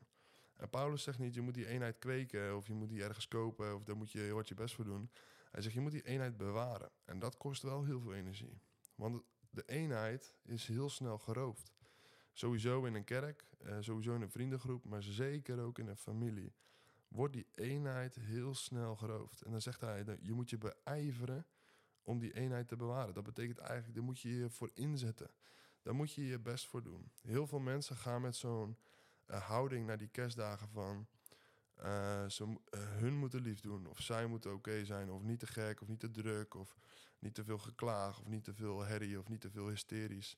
En 0.56 0.70
Paulus 0.70 1.04
zegt 1.04 1.20
niet, 1.20 1.34
je 1.34 1.42
moet 1.42 1.54
die 1.54 1.68
eenheid 1.68 2.00
kweken 2.00 2.56
of 2.56 2.68
je 2.68 2.74
moet 2.74 2.90
die 2.90 3.04
ergens 3.04 3.28
kopen 3.28 3.76
of 3.76 3.84
daar 3.84 3.98
moet 3.98 4.12
je 4.12 4.32
wat 4.34 4.48
je 4.48 4.56
best 4.56 4.76
voor 4.76 4.86
doen. 4.86 5.12
Hij 5.52 5.62
zegt, 5.62 5.74
je 5.76 5.82
moet 5.82 5.92
die 5.92 6.06
eenheid 6.06 6.38
bewaren. 6.38 6.92
En 7.06 7.20
dat 7.20 7.38
kost 7.38 7.62
wel 7.62 7.84
heel 7.84 8.00
veel 8.00 8.14
energie. 8.14 8.62
Want 9.00 9.24
de 9.50 9.64
eenheid 9.66 10.34
is 10.44 10.68
heel 10.68 10.90
snel 10.90 11.18
geroofd. 11.18 11.74
Sowieso 12.34 12.86
in 12.86 12.94
een 12.94 13.04
kerk, 13.04 13.46
uh, 13.62 13.78
sowieso 13.80 14.16
in 14.16 14.22
een 14.22 14.32
vriendengroep, 14.32 14.86
maar 14.86 15.04
zeker 15.04 15.60
ook 15.60 15.80
in 15.80 15.88
een 15.88 15.98
familie. 15.98 16.54
Wordt 17.08 17.34
die 17.34 17.48
eenheid 17.56 18.16
heel 18.16 18.54
snel 18.54 18.96
geroofd. 18.96 19.42
En 19.42 19.52
dan 19.52 19.62
zegt 19.62 19.82
hij, 19.82 20.18
je 20.22 20.34
moet 20.34 20.50
je 20.50 20.58
beijveren 20.58 21.46
om 22.04 22.20
die 22.20 22.34
eenheid 22.34 22.68
te 22.68 22.76
bewaren. 22.76 23.14
Dat 23.14 23.24
betekent 23.24 23.58
eigenlijk, 23.58 23.96
daar 23.96 24.04
moet 24.04 24.20
je 24.20 24.36
je 24.36 24.50
voor 24.50 24.72
inzetten. 24.74 25.32
Daar 25.82 25.96
moet 25.96 26.14
je 26.14 26.26
je 26.26 26.40
best 26.40 26.68
voor 26.68 26.84
doen. 26.84 27.12
Heel 27.22 27.48
veel 27.48 27.60
mensen 27.60 27.96
gaan 27.96 28.22
met 28.22 28.36
zo'n 28.36 28.78
uh, 29.28 29.42
houding 29.42 29.86
naar 29.86 29.98
die 29.98 30.08
kerstdagen 30.08 30.70
van... 30.70 31.08
Uh, 31.84 32.30
ze, 32.30 32.44
uh, 32.44 32.58
hun 32.72 33.18
moeten 33.18 33.42
lief 33.42 33.60
doen, 33.60 33.88
of 33.88 34.02
zij 34.02 34.26
moeten 34.26 34.54
oké 34.54 34.86
zijn, 34.86 35.12
of 35.12 35.22
niet 35.22 35.40
te 35.40 35.48
gek, 35.48 35.82
of 35.82 35.88
niet 35.88 36.00
te 36.00 36.12
druk, 36.12 36.54
of 36.54 36.78
niet 37.20 37.36
te 37.36 37.44
veel 37.44 37.58
geklaag, 37.58 38.20
of 38.20 38.28
niet 38.28 38.44
te 38.44 38.54
veel 38.54 38.82
herrie, 38.82 39.20
of 39.20 39.28
niet 39.28 39.42
te 39.42 39.50
veel 39.50 39.68
hysterisch. 39.68 40.36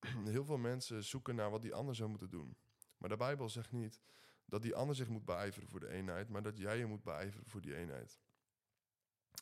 Heel 0.24 0.44
veel 0.44 0.58
mensen 0.58 1.04
zoeken 1.04 1.34
naar 1.34 1.50
wat 1.50 1.62
die 1.62 1.74
ander 1.74 1.94
zou 1.94 2.08
moeten 2.08 2.30
doen. 2.30 2.56
Maar 2.98 3.08
de 3.08 3.16
Bijbel 3.16 3.48
zegt 3.48 3.72
niet 3.72 4.00
dat 4.44 4.62
die 4.62 4.74
ander 4.74 4.96
zich 4.96 5.08
moet 5.08 5.24
beijveren 5.24 5.68
voor 5.68 5.80
de 5.80 5.88
eenheid, 5.88 6.28
maar 6.28 6.42
dat 6.42 6.58
jij 6.58 6.78
je 6.78 6.86
moet 6.86 7.02
beijveren 7.02 7.46
voor 7.48 7.60
die 7.60 7.76
eenheid. 7.76 8.18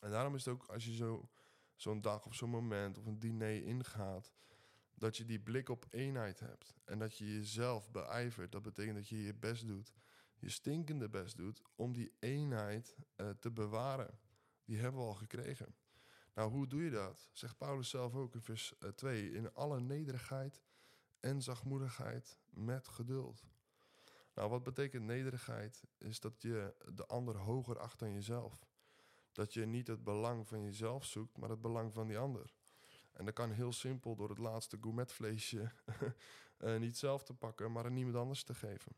En 0.01 0.11
daarom 0.11 0.35
is 0.35 0.45
het 0.45 0.55
ook 0.55 0.67
als 0.67 0.85
je 0.85 0.95
zo, 0.95 1.29
zo'n 1.75 2.01
dag 2.01 2.27
of 2.27 2.35
zo'n 2.35 2.51
moment 2.51 2.99
of 2.99 3.07
een 3.07 3.19
diner 3.19 3.63
ingaat, 3.63 4.33
dat 4.95 5.17
je 5.17 5.25
die 5.25 5.41
blik 5.41 5.69
op 5.69 5.87
eenheid 5.91 6.41
hebt. 6.41 6.75
En 6.85 6.99
dat 6.99 7.19
je 7.19 7.35
jezelf 7.35 7.91
beijvert. 7.91 8.53
Dat 8.53 8.63
betekent 8.63 8.97
dat 8.97 9.09
je 9.09 9.23
je 9.23 9.35
best 9.35 9.67
doet, 9.67 9.93
je 10.39 10.49
stinkende 10.49 11.09
best 11.09 11.37
doet, 11.37 11.63
om 11.77 11.93
die 11.93 12.13
eenheid 12.19 12.97
uh, 13.17 13.31
te 13.31 13.51
bewaren. 13.51 14.19
Die 14.65 14.79
hebben 14.79 15.01
we 15.01 15.07
al 15.07 15.15
gekregen. 15.15 15.75
Nou, 16.35 16.51
hoe 16.51 16.67
doe 16.67 16.83
je 16.83 16.91
dat? 16.91 17.31
Zegt 17.33 17.59
Paulus 17.59 17.91
zelf 17.91 18.15
ook 18.15 18.35
in 18.35 18.43
vers 18.43 18.75
2. 18.95 19.31
In 19.31 19.55
alle 19.55 19.81
nederigheid 19.81 20.63
en 21.21 21.43
zachtmoedigheid 21.43 22.39
met 22.51 22.89
geduld. 22.89 23.47
Nou, 24.35 24.51
wat 24.51 24.63
betekent 24.63 25.05
nederigheid? 25.05 25.83
Is 25.99 26.21
dat 26.21 26.43
je 26.43 26.75
de 26.95 27.07
ander 27.07 27.37
hoger 27.37 27.79
acht 27.79 27.99
dan 27.99 28.13
jezelf. 28.13 28.67
Dat 29.33 29.55
je 29.55 29.67
niet 29.67 29.87
het 29.87 30.05
belang 30.05 30.49
van 30.49 30.63
jezelf 30.63 31.05
zoekt, 31.05 31.37
maar 31.37 31.51
het 31.51 31.61
belang 31.61 31.93
van 31.93 32.07
die 32.07 32.19
ander. 32.19 32.53
En 33.13 33.25
dat 33.25 33.35
kan 33.35 33.51
heel 33.51 33.73
simpel 33.73 34.17
door 34.17 34.29
het 34.29 34.39
laatste 34.39 34.79
gourmetvleesje 34.81 35.71
uh, 36.59 36.77
niet 36.85 36.97
zelf 36.97 37.25
te 37.25 37.35
pakken, 37.35 37.73
maar 37.73 37.85
aan 37.85 37.93
niemand 37.93 38.17
anders 38.17 38.43
te 38.43 38.55
geven. 38.55 38.93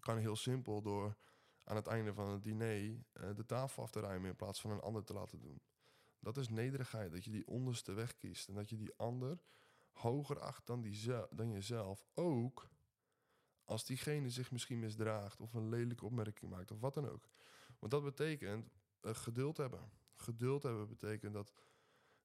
Kan 0.00 0.18
heel 0.18 0.36
simpel 0.36 0.82
door 0.82 1.16
aan 1.64 1.76
het 1.76 1.86
einde 1.86 2.14
van 2.14 2.28
het 2.28 2.42
diner 2.42 2.80
uh, 2.80 3.00
de 3.12 3.46
tafel 3.46 3.82
af 3.82 3.90
te 3.90 4.00
ruimen 4.00 4.30
in 4.30 4.36
plaats 4.36 4.60
van 4.60 4.70
een 4.70 4.80
ander 4.80 5.04
te 5.04 5.12
laten 5.12 5.40
doen. 5.40 5.62
Dat 6.20 6.36
is 6.36 6.48
nederigheid, 6.48 7.12
dat 7.12 7.24
je 7.24 7.30
die 7.30 7.46
onderste 7.46 7.92
weg 7.92 8.16
kiest 8.16 8.48
en 8.48 8.54
dat 8.54 8.70
je 8.70 8.76
die 8.76 8.94
ander 8.96 9.38
hoger 9.92 10.40
acht 10.40 10.66
dan, 10.66 10.80
die 10.80 11.12
dan 11.30 11.50
jezelf. 11.50 12.06
Ook 12.14 12.68
als 13.64 13.84
diegene 13.84 14.30
zich 14.30 14.50
misschien 14.50 14.78
misdraagt 14.78 15.40
of 15.40 15.54
een 15.54 15.68
lelijke 15.68 16.04
opmerking 16.04 16.50
maakt 16.50 16.70
of 16.70 16.80
wat 16.80 16.94
dan 16.94 17.08
ook. 17.08 17.28
Want 17.78 17.92
dat 17.92 18.04
betekent 18.04 18.70
uh, 19.02 19.14
geduld 19.14 19.56
hebben. 19.56 19.90
Geduld 20.14 20.62
hebben 20.62 20.88
betekent 20.88 21.32
dat 21.32 21.52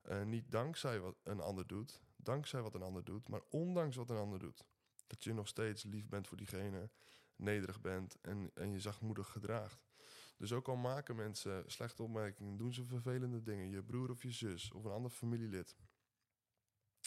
uh, 0.03 0.23
niet 0.23 0.51
dankzij 0.51 0.99
wat 0.99 1.15
een 1.23 1.39
ander 1.39 1.67
doet, 1.67 2.01
dankzij 2.15 2.61
wat 2.61 2.73
een 2.73 2.81
ander 2.81 3.03
doet, 3.03 3.27
maar 3.27 3.41
ondanks 3.49 3.95
wat 3.95 4.09
een 4.09 4.17
ander 4.17 4.39
doet. 4.39 4.65
Dat 5.07 5.23
je 5.23 5.33
nog 5.33 5.47
steeds 5.47 5.83
lief 5.83 6.07
bent 6.07 6.27
voor 6.27 6.37
diegene, 6.37 6.89
nederig 7.43 7.81
bent 7.81 8.17
en, 8.21 8.51
en 8.53 8.71
je 8.71 8.79
zachtmoedig 8.79 9.29
gedraagt. 9.29 9.85
Dus 10.37 10.53
ook 10.53 10.67
al 10.67 10.75
maken 10.75 11.15
mensen 11.15 11.63
slechte 11.71 12.03
opmerkingen, 12.03 12.57
doen 12.57 12.73
ze 12.73 12.83
vervelende 12.83 13.43
dingen, 13.43 13.69
je 13.69 13.83
broer 13.83 14.09
of 14.09 14.23
je 14.23 14.31
zus 14.31 14.71
of 14.71 14.83
een 14.83 14.91
ander 14.91 15.11
familielid. 15.11 15.75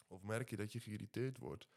Of 0.09 0.23
merk 0.23 0.51
je 0.51 0.57
dat 0.57 0.73
je 0.73 0.81
geïrriteerd 0.81 1.39
wordt 1.39 1.69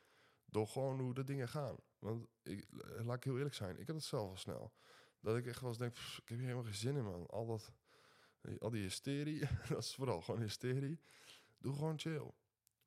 door 0.45 0.67
gewoon 0.67 1.00
hoe 1.00 1.13
de 1.13 1.24
dingen 1.24 1.50
gaan. 1.50 1.76
Want 2.00 2.28
ik, 2.43 2.67
laat 3.04 3.15
ik 3.15 3.24
heel 3.24 3.38
eerlijk 3.38 3.56
zijn, 3.56 3.80
ik 3.80 3.88
heb 3.88 3.95
het 3.95 4.06
zelf 4.06 4.30
al 4.30 4.38
snel. 4.38 4.74
Dat 5.19 5.38
ik 5.38 5.45
echt 5.45 5.60
wel 5.60 5.69
eens 5.69 5.78
denk, 5.78 5.98
ik 5.98 6.28
heb 6.30 6.38
hier 6.38 6.39
helemaal 6.39 6.63
geen 6.63 6.74
zin 6.74 6.95
in 6.95 7.04
man. 7.04 7.28
Al, 7.28 7.45
dat, 7.45 7.72
al 8.60 8.69
die 8.69 8.82
hysterie, 8.82 9.39
dat 9.69 9.84
is 9.84 9.95
vooral 9.95 10.22
gewoon 10.22 10.41
hysterie. 10.41 11.00
Doe 11.58 11.74
gewoon 11.74 12.00
chill. 12.00 12.32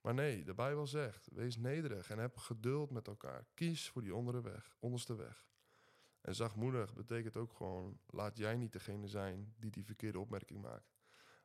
Maar 0.00 0.14
nee, 0.14 0.44
de 0.44 0.54
Bijbel 0.54 0.87
zegt, 0.87 1.28
wees 1.32 1.56
nederig 1.56 2.11
en 2.11 2.18
heb 2.18 2.37
geduld 2.37 2.90
met 2.90 3.06
elkaar. 3.06 3.46
Kies 3.54 3.88
voor 3.88 4.02
die 4.02 4.42
weg, 4.42 4.76
onderste 4.78 5.14
weg. 5.14 5.50
En 6.22 6.35
zachtmoedig 6.35 6.94
betekent 6.94 7.37
ook 7.37 7.52
gewoon, 7.52 7.98
laat 8.06 8.37
jij 8.37 8.56
niet 8.56 8.72
degene 8.72 9.08
zijn 9.08 9.54
die 9.58 9.70
die 9.70 9.85
verkeerde 9.85 10.18
opmerking 10.18 10.62
maakt. 10.62 10.94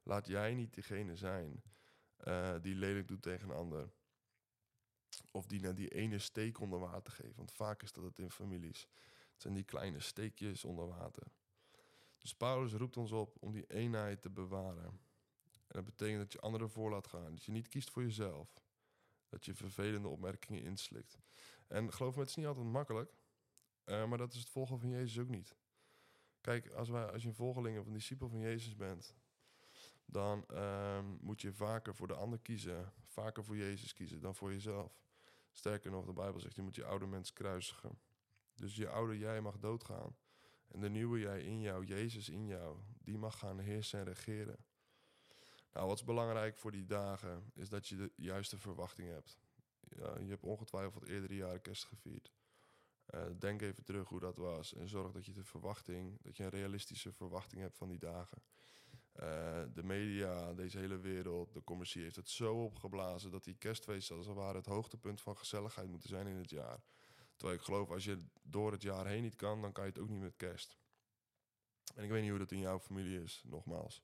Laat 0.03 0.27
jij 0.27 0.53
niet 0.53 0.73
degene 0.73 1.15
zijn 1.15 1.63
uh, 2.27 2.55
die 2.61 2.75
lelijk 2.75 3.07
doet 3.07 3.21
tegen 3.21 3.49
een 3.49 3.55
ander. 3.55 3.89
Of 5.31 5.45
die 5.45 5.61
naar 5.61 5.75
die 5.75 5.89
ene 5.89 6.19
steek 6.19 6.59
onder 6.59 6.79
water 6.79 7.13
geeft. 7.13 7.35
Want 7.35 7.51
vaak 7.51 7.83
is 7.83 7.91
dat 7.91 8.03
het 8.03 8.19
in 8.19 8.31
families. 8.31 8.87
Het 9.31 9.41
zijn 9.41 9.53
die 9.53 9.63
kleine 9.63 9.99
steekjes 9.99 10.63
onder 10.63 10.87
water. 10.87 11.23
Dus 12.17 12.35
Paulus 12.35 12.73
roept 12.73 12.97
ons 12.97 13.11
op 13.11 13.37
om 13.39 13.51
die 13.51 13.65
eenheid 13.67 14.21
te 14.21 14.29
bewaren. 14.29 14.99
En 15.67 15.73
dat 15.73 15.85
betekent 15.85 16.19
dat 16.19 16.33
je 16.33 16.39
anderen 16.39 16.69
voor 16.69 16.89
laat 16.89 17.07
gaan. 17.07 17.35
Dat 17.35 17.43
je 17.43 17.51
niet 17.51 17.67
kiest 17.67 17.89
voor 17.89 18.03
jezelf. 18.03 18.53
Dat 19.29 19.45
je 19.45 19.53
vervelende 19.53 20.07
opmerkingen 20.07 20.63
inslikt. 20.63 21.17
En 21.67 21.93
geloof 21.93 22.13
me, 22.13 22.19
het 22.19 22.29
is 22.29 22.35
niet 22.35 22.45
altijd 22.45 22.65
makkelijk. 22.65 23.13
Uh, 23.89 24.05
maar 24.05 24.17
dat 24.17 24.33
is 24.33 24.39
het 24.39 24.49
volgen 24.49 24.79
van 24.79 24.89
Jezus 24.89 25.19
ook 25.19 25.29
niet. 25.29 25.55
Kijk, 26.41 26.73
als, 26.73 26.89
wij, 26.89 27.11
als 27.11 27.21
je 27.21 27.27
een 27.27 27.35
volgeling 27.35 27.79
of 27.79 27.85
een 27.85 27.93
discipel 27.93 28.29
van 28.29 28.39
Jezus 28.39 28.75
bent, 28.75 29.15
dan 30.05 30.45
uh, 30.51 30.99
moet 31.19 31.41
je 31.41 31.53
vaker 31.53 31.95
voor 31.95 32.07
de 32.07 32.13
ander 32.13 32.39
kiezen, 32.39 32.93
vaker 33.03 33.43
voor 33.43 33.57
Jezus 33.57 33.93
kiezen 33.93 34.21
dan 34.21 34.35
voor 34.35 34.51
jezelf. 34.51 34.99
Sterker 35.51 35.91
nog, 35.91 36.05
de 36.05 36.13
Bijbel 36.13 36.39
zegt, 36.39 36.55
je 36.55 36.61
moet 36.61 36.75
je 36.75 36.85
oude 36.85 37.05
mens 37.05 37.33
kruisigen. 37.33 37.99
Dus 38.55 38.75
je 38.75 38.89
oude 38.89 39.17
jij 39.17 39.41
mag 39.41 39.57
doodgaan. 39.57 40.15
En 40.67 40.79
de 40.79 40.89
nieuwe 40.89 41.19
jij 41.19 41.41
in 41.41 41.61
jou, 41.61 41.85
Jezus 41.85 42.29
in 42.29 42.45
jou, 42.45 42.77
die 42.99 43.17
mag 43.17 43.39
gaan 43.39 43.59
heersen 43.59 43.99
en 43.99 44.05
regeren. 44.05 44.65
Nou, 45.73 45.87
wat 45.87 45.97
is 45.97 46.03
belangrijk 46.03 46.57
voor 46.57 46.71
die 46.71 46.85
dagen, 46.85 47.51
is 47.53 47.69
dat 47.69 47.87
je 47.87 47.95
de 47.95 48.11
juiste 48.15 48.57
verwachting 48.57 49.09
hebt. 49.09 49.37
Ja, 49.79 50.19
je 50.19 50.29
hebt 50.29 50.43
ongetwijfeld 50.43 51.05
eerdere 51.05 51.35
jaren 51.35 51.61
kerst 51.61 51.85
gevierd. 51.85 52.31
Uh, 53.13 53.25
denk 53.39 53.61
even 53.61 53.83
terug 53.83 54.09
hoe 54.09 54.19
dat 54.19 54.37
was 54.37 54.73
en 54.73 54.87
zorg 54.87 55.11
dat 55.11 55.25
je 55.25 55.33
de 55.33 55.43
verwachting, 55.43 56.21
dat 56.21 56.37
je 56.37 56.43
een 56.43 56.49
realistische 56.49 57.11
verwachting 57.11 57.61
hebt 57.61 57.77
van 57.77 57.87
die 57.89 57.99
dagen. 57.99 58.41
Uh, 59.19 59.63
de 59.73 59.83
media, 59.83 60.53
deze 60.53 60.77
hele 60.77 60.99
wereld, 60.99 61.53
de 61.53 61.63
commercie 61.63 62.01
heeft 62.01 62.15
het 62.15 62.29
zo 62.29 62.63
opgeblazen 62.63 63.31
dat 63.31 63.43
die 63.43 63.55
kerstfeesten 63.55 64.15
als 64.15 64.25
het 64.25 64.35
ware 64.35 64.57
het 64.57 64.65
hoogtepunt 64.65 65.21
van 65.21 65.37
gezelligheid 65.37 65.89
moeten 65.89 66.09
zijn 66.09 66.27
in 66.27 66.35
het 66.35 66.49
jaar. 66.49 66.83
Terwijl 67.35 67.59
ik 67.59 67.65
geloof, 67.65 67.89
als 67.89 68.03
je 68.03 68.17
door 68.41 68.71
het 68.71 68.81
jaar 68.81 69.07
heen 69.07 69.21
niet 69.21 69.35
kan, 69.35 69.61
dan 69.61 69.71
kan 69.71 69.83
je 69.83 69.89
het 69.89 69.99
ook 69.99 70.09
niet 70.09 70.21
met 70.21 70.35
kerst. 70.35 70.77
En 71.95 72.03
ik 72.03 72.09
weet 72.09 72.21
niet 72.21 72.29
hoe 72.29 72.39
dat 72.39 72.51
in 72.51 72.59
jouw 72.59 72.79
familie 72.79 73.23
is, 73.23 73.43
nogmaals. 73.45 74.03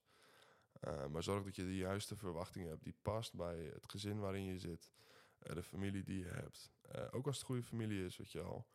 Uh, 0.87 1.07
maar 1.07 1.23
zorg 1.23 1.43
dat 1.43 1.55
je 1.55 1.63
de 1.63 1.75
juiste 1.75 2.15
verwachting 2.15 2.67
hebt 2.67 2.83
die 2.83 2.95
past 3.01 3.33
bij 3.33 3.63
het 3.73 3.89
gezin 3.89 4.19
waarin 4.19 4.43
je 4.43 4.59
zit, 4.59 4.91
de 5.37 5.63
familie 5.63 6.03
die 6.03 6.19
je 6.19 6.29
hebt. 6.29 6.71
ook 7.11 7.27
als 7.27 7.35
het 7.35 7.45
goede 7.45 7.63
familie 7.63 8.05
is, 8.05 8.17
weet 8.17 8.31
je 8.31 8.41
al. 8.41 8.67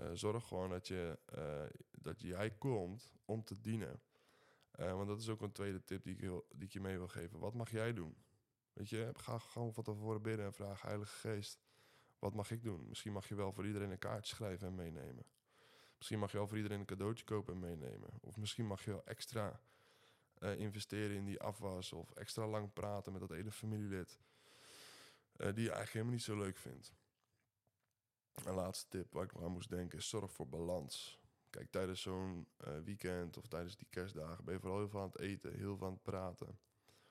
Uh, 0.00 0.10
zorg 0.12 0.46
gewoon 0.46 0.70
dat, 0.70 0.88
je, 0.88 1.18
uh, 1.38 1.80
dat 1.90 2.20
jij 2.20 2.50
komt 2.50 3.12
om 3.24 3.44
te 3.44 3.60
dienen. 3.60 4.00
Uh, 4.80 4.92
want 4.92 5.08
dat 5.08 5.20
is 5.20 5.28
ook 5.28 5.40
een 5.40 5.52
tweede 5.52 5.84
tip 5.84 6.04
die 6.04 6.16
ik, 6.16 6.20
die 6.54 6.66
ik 6.66 6.72
je 6.72 6.80
mee 6.80 6.96
wil 6.96 7.08
geven. 7.08 7.38
Wat 7.38 7.54
mag 7.54 7.70
jij 7.70 7.92
doen? 7.92 8.16
Weet 8.72 8.88
je, 8.88 9.10
ga 9.12 9.38
gewoon 9.38 9.74
van 9.74 9.84
tevoren 9.84 10.22
bidden 10.22 10.46
en 10.46 10.52
vraag 10.52 10.82
Heilige 10.82 11.28
Geest, 11.28 11.58
wat 12.18 12.34
mag 12.34 12.50
ik 12.50 12.62
doen? 12.62 12.88
Misschien 12.88 13.12
mag 13.12 13.28
je 13.28 13.34
wel 13.34 13.52
voor 13.52 13.66
iedereen 13.66 13.90
een 13.90 13.98
kaartje 13.98 14.34
schrijven 14.34 14.66
en 14.66 14.74
meenemen. 14.74 15.26
Misschien 15.96 16.18
mag 16.18 16.30
je 16.30 16.36
wel 16.36 16.46
voor 16.46 16.56
iedereen 16.56 16.80
een 16.80 16.86
cadeautje 16.86 17.24
kopen 17.24 17.54
en 17.54 17.60
meenemen. 17.60 18.10
Of 18.20 18.36
misschien 18.36 18.66
mag 18.66 18.84
je 18.84 18.90
wel 18.90 19.04
extra 19.04 19.60
investeren 20.56 21.16
in 21.16 21.24
die 21.24 21.40
afwas 21.40 21.92
of 21.92 22.10
extra 22.10 22.46
lang 22.46 22.72
praten 22.72 23.12
met 23.12 23.20
dat 23.20 23.30
ene 23.30 23.52
familielid. 23.52 24.18
die 25.36 25.44
je 25.44 25.52
eigenlijk 25.52 25.92
helemaal 25.92 26.12
niet 26.12 26.22
zo 26.22 26.36
leuk 26.36 26.56
vindt. 26.56 26.92
Een 28.34 28.54
laatste 28.54 28.88
tip 28.88 29.12
waar 29.12 29.24
ik 29.24 29.32
nog 29.32 29.42
aan 29.42 29.52
moest 29.52 29.70
denken 29.70 29.98
is 29.98 30.08
zorg 30.08 30.32
voor 30.32 30.48
balans. 30.48 31.18
Kijk, 31.50 31.70
tijdens 31.70 32.02
zo'n 32.02 32.48
uh, 32.66 32.78
weekend 32.84 33.36
of 33.36 33.46
tijdens 33.46 33.76
die 33.76 33.86
kerstdagen 33.90 34.44
ben 34.44 34.54
je 34.54 34.60
vooral 34.60 34.78
heel 34.78 34.88
veel 34.88 35.00
aan 35.00 35.10
het 35.12 35.18
eten, 35.18 35.54
heel 35.54 35.76
veel 35.76 35.86
aan 35.86 35.92
het 35.92 36.02
praten. 36.02 36.58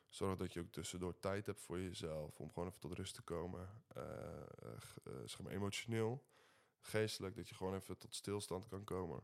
Zorg 0.08 0.38
dat 0.38 0.54
je 0.54 0.60
ook 0.60 0.72
tussendoor 0.72 1.20
tijd 1.20 1.46
hebt 1.46 1.60
voor 1.60 1.80
jezelf 1.80 2.40
om 2.40 2.52
gewoon 2.52 2.68
even 2.68 2.80
tot 2.80 2.94
rust 2.94 3.16
te 3.16 3.22
komen. 3.22 3.70
Uh, 3.98 4.04
zeg 5.26 5.42
maar 5.42 5.52
emotioneel, 5.52 6.24
geestelijk, 6.80 7.36
dat 7.36 7.50
je 7.50 7.56
gewoon 7.56 7.76
even 7.76 7.98
tot 7.98 8.16
stilstand 8.16 8.68
kan 8.68 8.84
komen. 8.84 9.24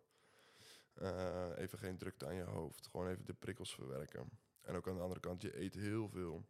even 1.56 1.80
geen 1.80 1.98
drukte 1.98 2.26
aan 2.26 2.36
je 2.36 2.44
hoofd, 2.44 2.88
gewoon 2.88 3.08
even 3.08 3.26
de 3.26 3.34
prikkels 3.34 3.74
verwerken. 3.74 4.30
En 4.62 4.76
ook 4.76 4.88
aan 4.88 4.96
de 4.96 5.02
andere 5.02 5.20
kant, 5.20 5.42
je 5.42 5.60
eet 5.60 5.74
heel 5.74 6.10
veel, 6.10 6.46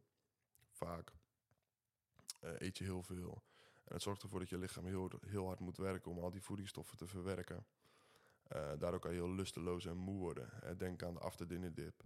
vaak. 0.69 1.13
eet 2.39 2.77
je 2.77 2.83
heel 2.83 3.03
veel. 3.03 3.43
Het 3.89 4.01
zorgt 4.01 4.23
ervoor 4.23 4.39
dat 4.39 4.49
je 4.49 4.57
lichaam 4.57 4.85
heel, 4.85 5.11
heel 5.27 5.45
hard 5.45 5.59
moet 5.59 5.77
werken 5.77 6.11
om 6.11 6.19
al 6.19 6.31
die 6.31 6.41
voedingsstoffen 6.41 6.97
te 6.97 7.07
verwerken. 7.07 7.65
Uh, 8.55 8.71
daardoor 8.79 8.99
kan 8.99 9.11
je 9.11 9.17
heel 9.17 9.33
lusteloos 9.33 9.85
en 9.85 9.97
moe 9.97 10.17
worden. 10.17 10.77
denk 10.77 11.03
aan 11.03 11.13
de 11.13 11.19
after 11.19 11.47
dinner 11.47 11.73
dip. 11.73 12.03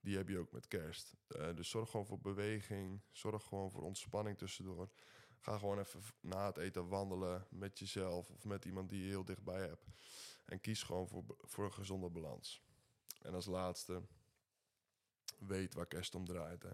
Die 0.00 0.16
heb 0.16 0.28
je 0.28 0.38
ook 0.38 0.52
met 0.52 0.68
kerst. 0.68 1.16
Uh, 1.28 1.54
dus 1.54 1.70
zorg 1.70 1.90
gewoon 1.90 2.06
voor 2.06 2.20
beweging. 2.20 3.02
Zorg 3.10 3.44
gewoon 3.44 3.70
voor 3.70 3.82
ontspanning 3.82 4.38
tussendoor. 4.38 4.90
Ga 5.38 5.58
gewoon 5.58 5.78
even 5.78 6.00
na 6.20 6.46
het 6.46 6.56
eten 6.56 6.88
wandelen 6.88 7.46
met 7.50 7.78
jezelf 7.78 8.30
of 8.30 8.44
met 8.44 8.64
iemand 8.64 8.90
die 8.90 9.02
je 9.02 9.08
heel 9.08 9.24
dichtbij 9.24 9.60
hebt. 9.60 9.86
En 10.44 10.60
kies 10.60 10.82
gewoon 10.82 11.08
voor, 11.08 11.24
voor 11.38 11.64
een 11.64 11.72
gezonde 11.72 12.10
balans. 12.10 12.62
En 13.22 13.34
als 13.34 13.46
laatste, 13.46 14.02
weet 15.38 15.74
waar 15.74 15.86
kerst 15.86 16.14
om 16.14 16.24
draait. 16.24 16.62
Hè. 16.62 16.72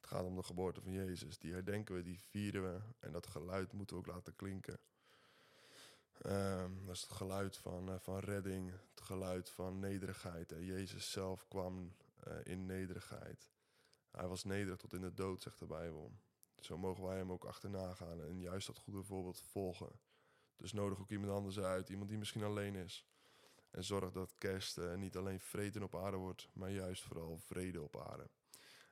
Het 0.00 0.10
gaat 0.10 0.24
om 0.24 0.36
de 0.36 0.42
geboorte 0.42 0.80
van 0.80 0.92
Jezus. 0.92 1.38
Die 1.38 1.52
herdenken 1.52 1.94
we, 1.94 2.02
die 2.02 2.20
vieren 2.20 2.62
we. 2.62 2.80
En 2.98 3.12
dat 3.12 3.26
geluid 3.26 3.72
moeten 3.72 3.96
we 3.96 4.02
ook 4.02 4.14
laten 4.14 4.36
klinken. 4.36 4.78
Um, 6.26 6.86
dat 6.86 6.94
is 6.94 7.00
het 7.00 7.12
geluid 7.12 7.56
van, 7.56 7.88
uh, 7.88 7.94
van 7.98 8.18
redding, 8.18 8.70
het 8.70 9.00
geluid 9.00 9.50
van 9.50 9.78
nederigheid. 9.78 10.52
En 10.52 10.64
Jezus 10.64 11.10
zelf 11.10 11.48
kwam 11.48 11.94
uh, 12.28 12.34
in 12.42 12.66
nederigheid. 12.66 13.50
Hij 14.10 14.26
was 14.26 14.44
nederig 14.44 14.78
tot 14.78 14.92
in 14.92 15.00
de 15.00 15.14
dood, 15.14 15.42
zegt 15.42 15.58
de 15.58 15.66
Bijbel. 15.66 16.12
Zo 16.58 16.78
mogen 16.78 17.04
wij 17.04 17.16
hem 17.16 17.32
ook 17.32 17.44
achterna 17.44 17.94
gaan 17.94 18.22
en 18.22 18.40
juist 18.40 18.66
dat 18.66 18.78
goede 18.78 19.02
voorbeeld 19.02 19.40
volgen. 19.40 20.00
Dus 20.56 20.72
nodig 20.72 21.00
ook 21.00 21.10
iemand 21.10 21.32
anders 21.32 21.58
uit, 21.58 21.88
iemand 21.88 22.08
die 22.08 22.18
misschien 22.18 22.42
alleen 22.42 22.74
is. 22.74 23.06
En 23.70 23.84
zorg 23.84 24.12
dat 24.12 24.34
kerst 24.34 24.78
uh, 24.78 24.94
niet 24.94 25.16
alleen 25.16 25.40
vrede 25.40 25.82
op 25.82 25.96
aarde 25.96 26.16
wordt, 26.16 26.48
maar 26.52 26.70
juist 26.70 27.02
vooral 27.02 27.38
vrede 27.38 27.82
op 27.82 27.96
aarde. 27.96 28.28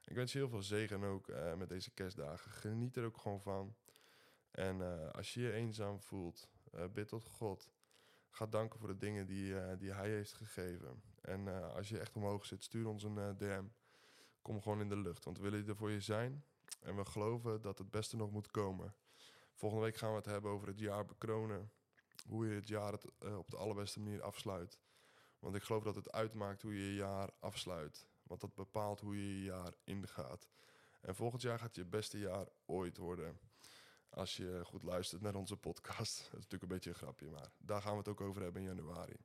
Ik 0.09 0.14
wens 0.14 0.33
je 0.33 0.38
heel 0.38 0.49
veel 0.49 0.62
zegen 0.62 1.03
ook 1.03 1.29
uh, 1.29 1.55
met 1.55 1.68
deze 1.68 1.90
kerstdagen. 1.90 2.51
Geniet 2.51 2.97
er 2.97 3.05
ook 3.05 3.16
gewoon 3.16 3.40
van. 3.40 3.75
En 4.51 4.81
uh, 4.81 5.11
als 5.11 5.35
je 5.35 5.40
je 5.40 5.53
eenzaam 5.53 6.01
voelt, 6.01 6.49
uh, 6.75 6.85
bid 6.92 7.09
tot 7.09 7.25
God. 7.25 7.71
Ga 8.31 8.47
danken 8.47 8.79
voor 8.79 8.88
de 8.88 8.97
dingen 8.97 9.27
die, 9.27 9.77
die 9.77 9.92
Hij 9.92 10.11
heeft 10.11 10.33
gegeven. 10.33 11.03
En 11.21 11.73
als 11.75 11.88
je 11.88 11.99
echt 11.99 12.16
omhoog 12.16 12.47
zit, 12.47 12.64
stuur 12.64 12.87
ons 12.87 13.03
een 13.03 13.37
DM. 13.37 13.64
Kom 14.42 14.62
gewoon 14.62 14.81
in 14.81 14.88
de 14.88 14.97
lucht, 14.97 15.25
want 15.25 15.37
we 15.38 15.42
willen 15.42 15.68
er 15.68 15.77
voor 15.77 15.90
je 15.90 16.01
zijn. 16.01 16.44
En 16.81 16.97
we 16.97 17.05
geloven 17.05 17.61
dat 17.61 17.79
het 17.79 17.90
beste 17.90 18.16
nog 18.16 18.31
moet 18.31 18.51
komen. 18.51 18.94
Volgende 19.55 19.85
week 19.85 19.97
gaan 19.97 20.11
we 20.11 20.16
het 20.16 20.27
hebben 20.27 20.51
over 20.51 20.68
het 20.68 20.79
jaar 20.79 21.05
bekronen. 21.05 21.71
Hoe 22.27 22.47
je 22.47 22.55
het 22.55 22.68
jaar 22.68 22.92
het, 22.92 23.05
op 23.37 23.51
de 23.51 23.57
allerbeste 23.57 24.01
manier 24.01 24.23
afsluit. 24.23 24.79
Want 25.38 25.55
ik 25.55 25.62
geloof 25.62 25.83
dat 25.83 25.94
het 25.94 26.12
uitmaakt 26.12 26.62
hoe 26.62 26.75
je 26.75 26.87
je 26.87 26.94
jaar 26.94 27.31
afsluit. 27.40 28.07
Want 28.28 28.40
dat 28.40 28.54
bepaalt 28.54 29.00
hoe 29.00 29.16
je 29.16 29.36
je 29.36 29.42
jaar 29.42 29.74
ingaat. 29.84 30.48
En 31.00 31.14
volgend 31.14 31.42
jaar 31.42 31.58
gaat 31.58 31.74
je 31.74 31.84
beste 31.84 32.18
jaar 32.18 32.48
ooit 32.66 32.96
worden. 32.96 33.38
Als 34.10 34.36
je 34.36 34.60
goed 34.64 34.82
luistert 34.82 35.22
naar 35.22 35.34
onze 35.34 35.56
podcast. 35.56 36.16
Dat 36.18 36.26
is 36.26 36.32
natuurlijk 36.32 36.62
een 36.62 36.68
beetje 36.68 36.90
een 36.90 36.96
grapje, 36.96 37.30
maar 37.30 37.52
daar 37.58 37.82
gaan 37.82 37.92
we 37.92 37.98
het 37.98 38.08
ook 38.08 38.20
over 38.20 38.42
hebben 38.42 38.62
in 38.62 38.68
januari. 38.68 39.16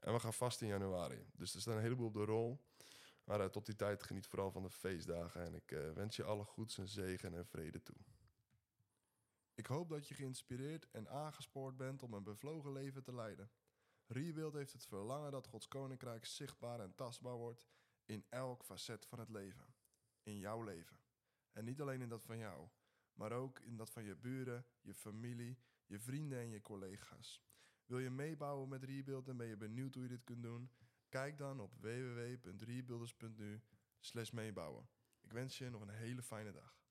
En 0.00 0.12
we 0.12 0.20
gaan 0.20 0.34
vast 0.34 0.62
in 0.62 0.68
januari. 0.68 1.26
Dus 1.32 1.54
er 1.54 1.60
staat 1.60 1.74
een 1.74 1.80
heleboel 1.80 2.06
op 2.06 2.14
de 2.14 2.24
rol. 2.24 2.64
Maar 3.24 3.40
uh, 3.40 3.46
tot 3.46 3.66
die 3.66 3.74
tijd 3.74 4.02
geniet 4.02 4.26
vooral 4.26 4.50
van 4.50 4.62
de 4.62 4.70
feestdagen. 4.70 5.44
En 5.44 5.54
ik 5.54 5.70
uh, 5.70 5.92
wens 5.92 6.16
je 6.16 6.24
alle 6.24 6.44
goeds 6.44 6.78
en 6.78 6.88
zegen 6.88 7.34
en 7.34 7.46
vrede 7.46 7.82
toe. 7.82 7.96
Ik 9.54 9.66
hoop 9.66 9.88
dat 9.88 10.08
je 10.08 10.14
geïnspireerd 10.14 10.90
en 10.90 11.08
aangespoord 11.08 11.76
bent 11.76 12.02
om 12.02 12.14
een 12.14 12.22
bevlogen 12.22 12.72
leven 12.72 13.02
te 13.02 13.14
leiden. 13.14 13.50
Rebuild 14.06 14.54
heeft 14.54 14.72
het 14.72 14.86
verlangen 14.86 15.30
dat 15.30 15.46
Gods 15.46 15.68
koninkrijk 15.68 16.24
zichtbaar 16.26 16.80
en 16.80 16.94
tastbaar 16.94 17.36
wordt 17.36 17.66
in 18.06 18.24
elk 18.28 18.64
facet 18.64 19.06
van 19.06 19.18
het 19.18 19.28
leven. 19.28 19.74
In 20.22 20.38
jouw 20.38 20.62
leven. 20.62 21.00
En 21.52 21.64
niet 21.64 21.80
alleen 21.80 22.00
in 22.00 22.08
dat 22.08 22.24
van 22.24 22.38
jou, 22.38 22.68
maar 23.14 23.32
ook 23.32 23.60
in 23.60 23.76
dat 23.76 23.90
van 23.90 24.04
je 24.04 24.16
buren, 24.16 24.66
je 24.80 24.94
familie, 24.94 25.58
je 25.86 25.98
vrienden 25.98 26.38
en 26.38 26.50
je 26.50 26.60
collega's. 26.60 27.44
Wil 27.86 27.98
je 27.98 28.10
meebouwen 28.10 28.68
met 28.68 28.84
Rebuild 28.84 29.28
en 29.28 29.36
ben 29.36 29.46
je 29.46 29.56
benieuwd 29.56 29.94
hoe 29.94 30.02
je 30.02 30.08
dit 30.08 30.24
kunt 30.24 30.42
doen? 30.42 30.70
Kijk 31.08 31.38
dan 31.38 31.60
op 31.60 31.72
www.rebuilders.nu 31.80 33.62
meebouwen. 34.32 34.88
Ik 35.20 35.32
wens 35.32 35.58
je 35.58 35.70
nog 35.70 35.82
een 35.82 35.88
hele 35.88 36.22
fijne 36.22 36.52
dag. 36.52 36.85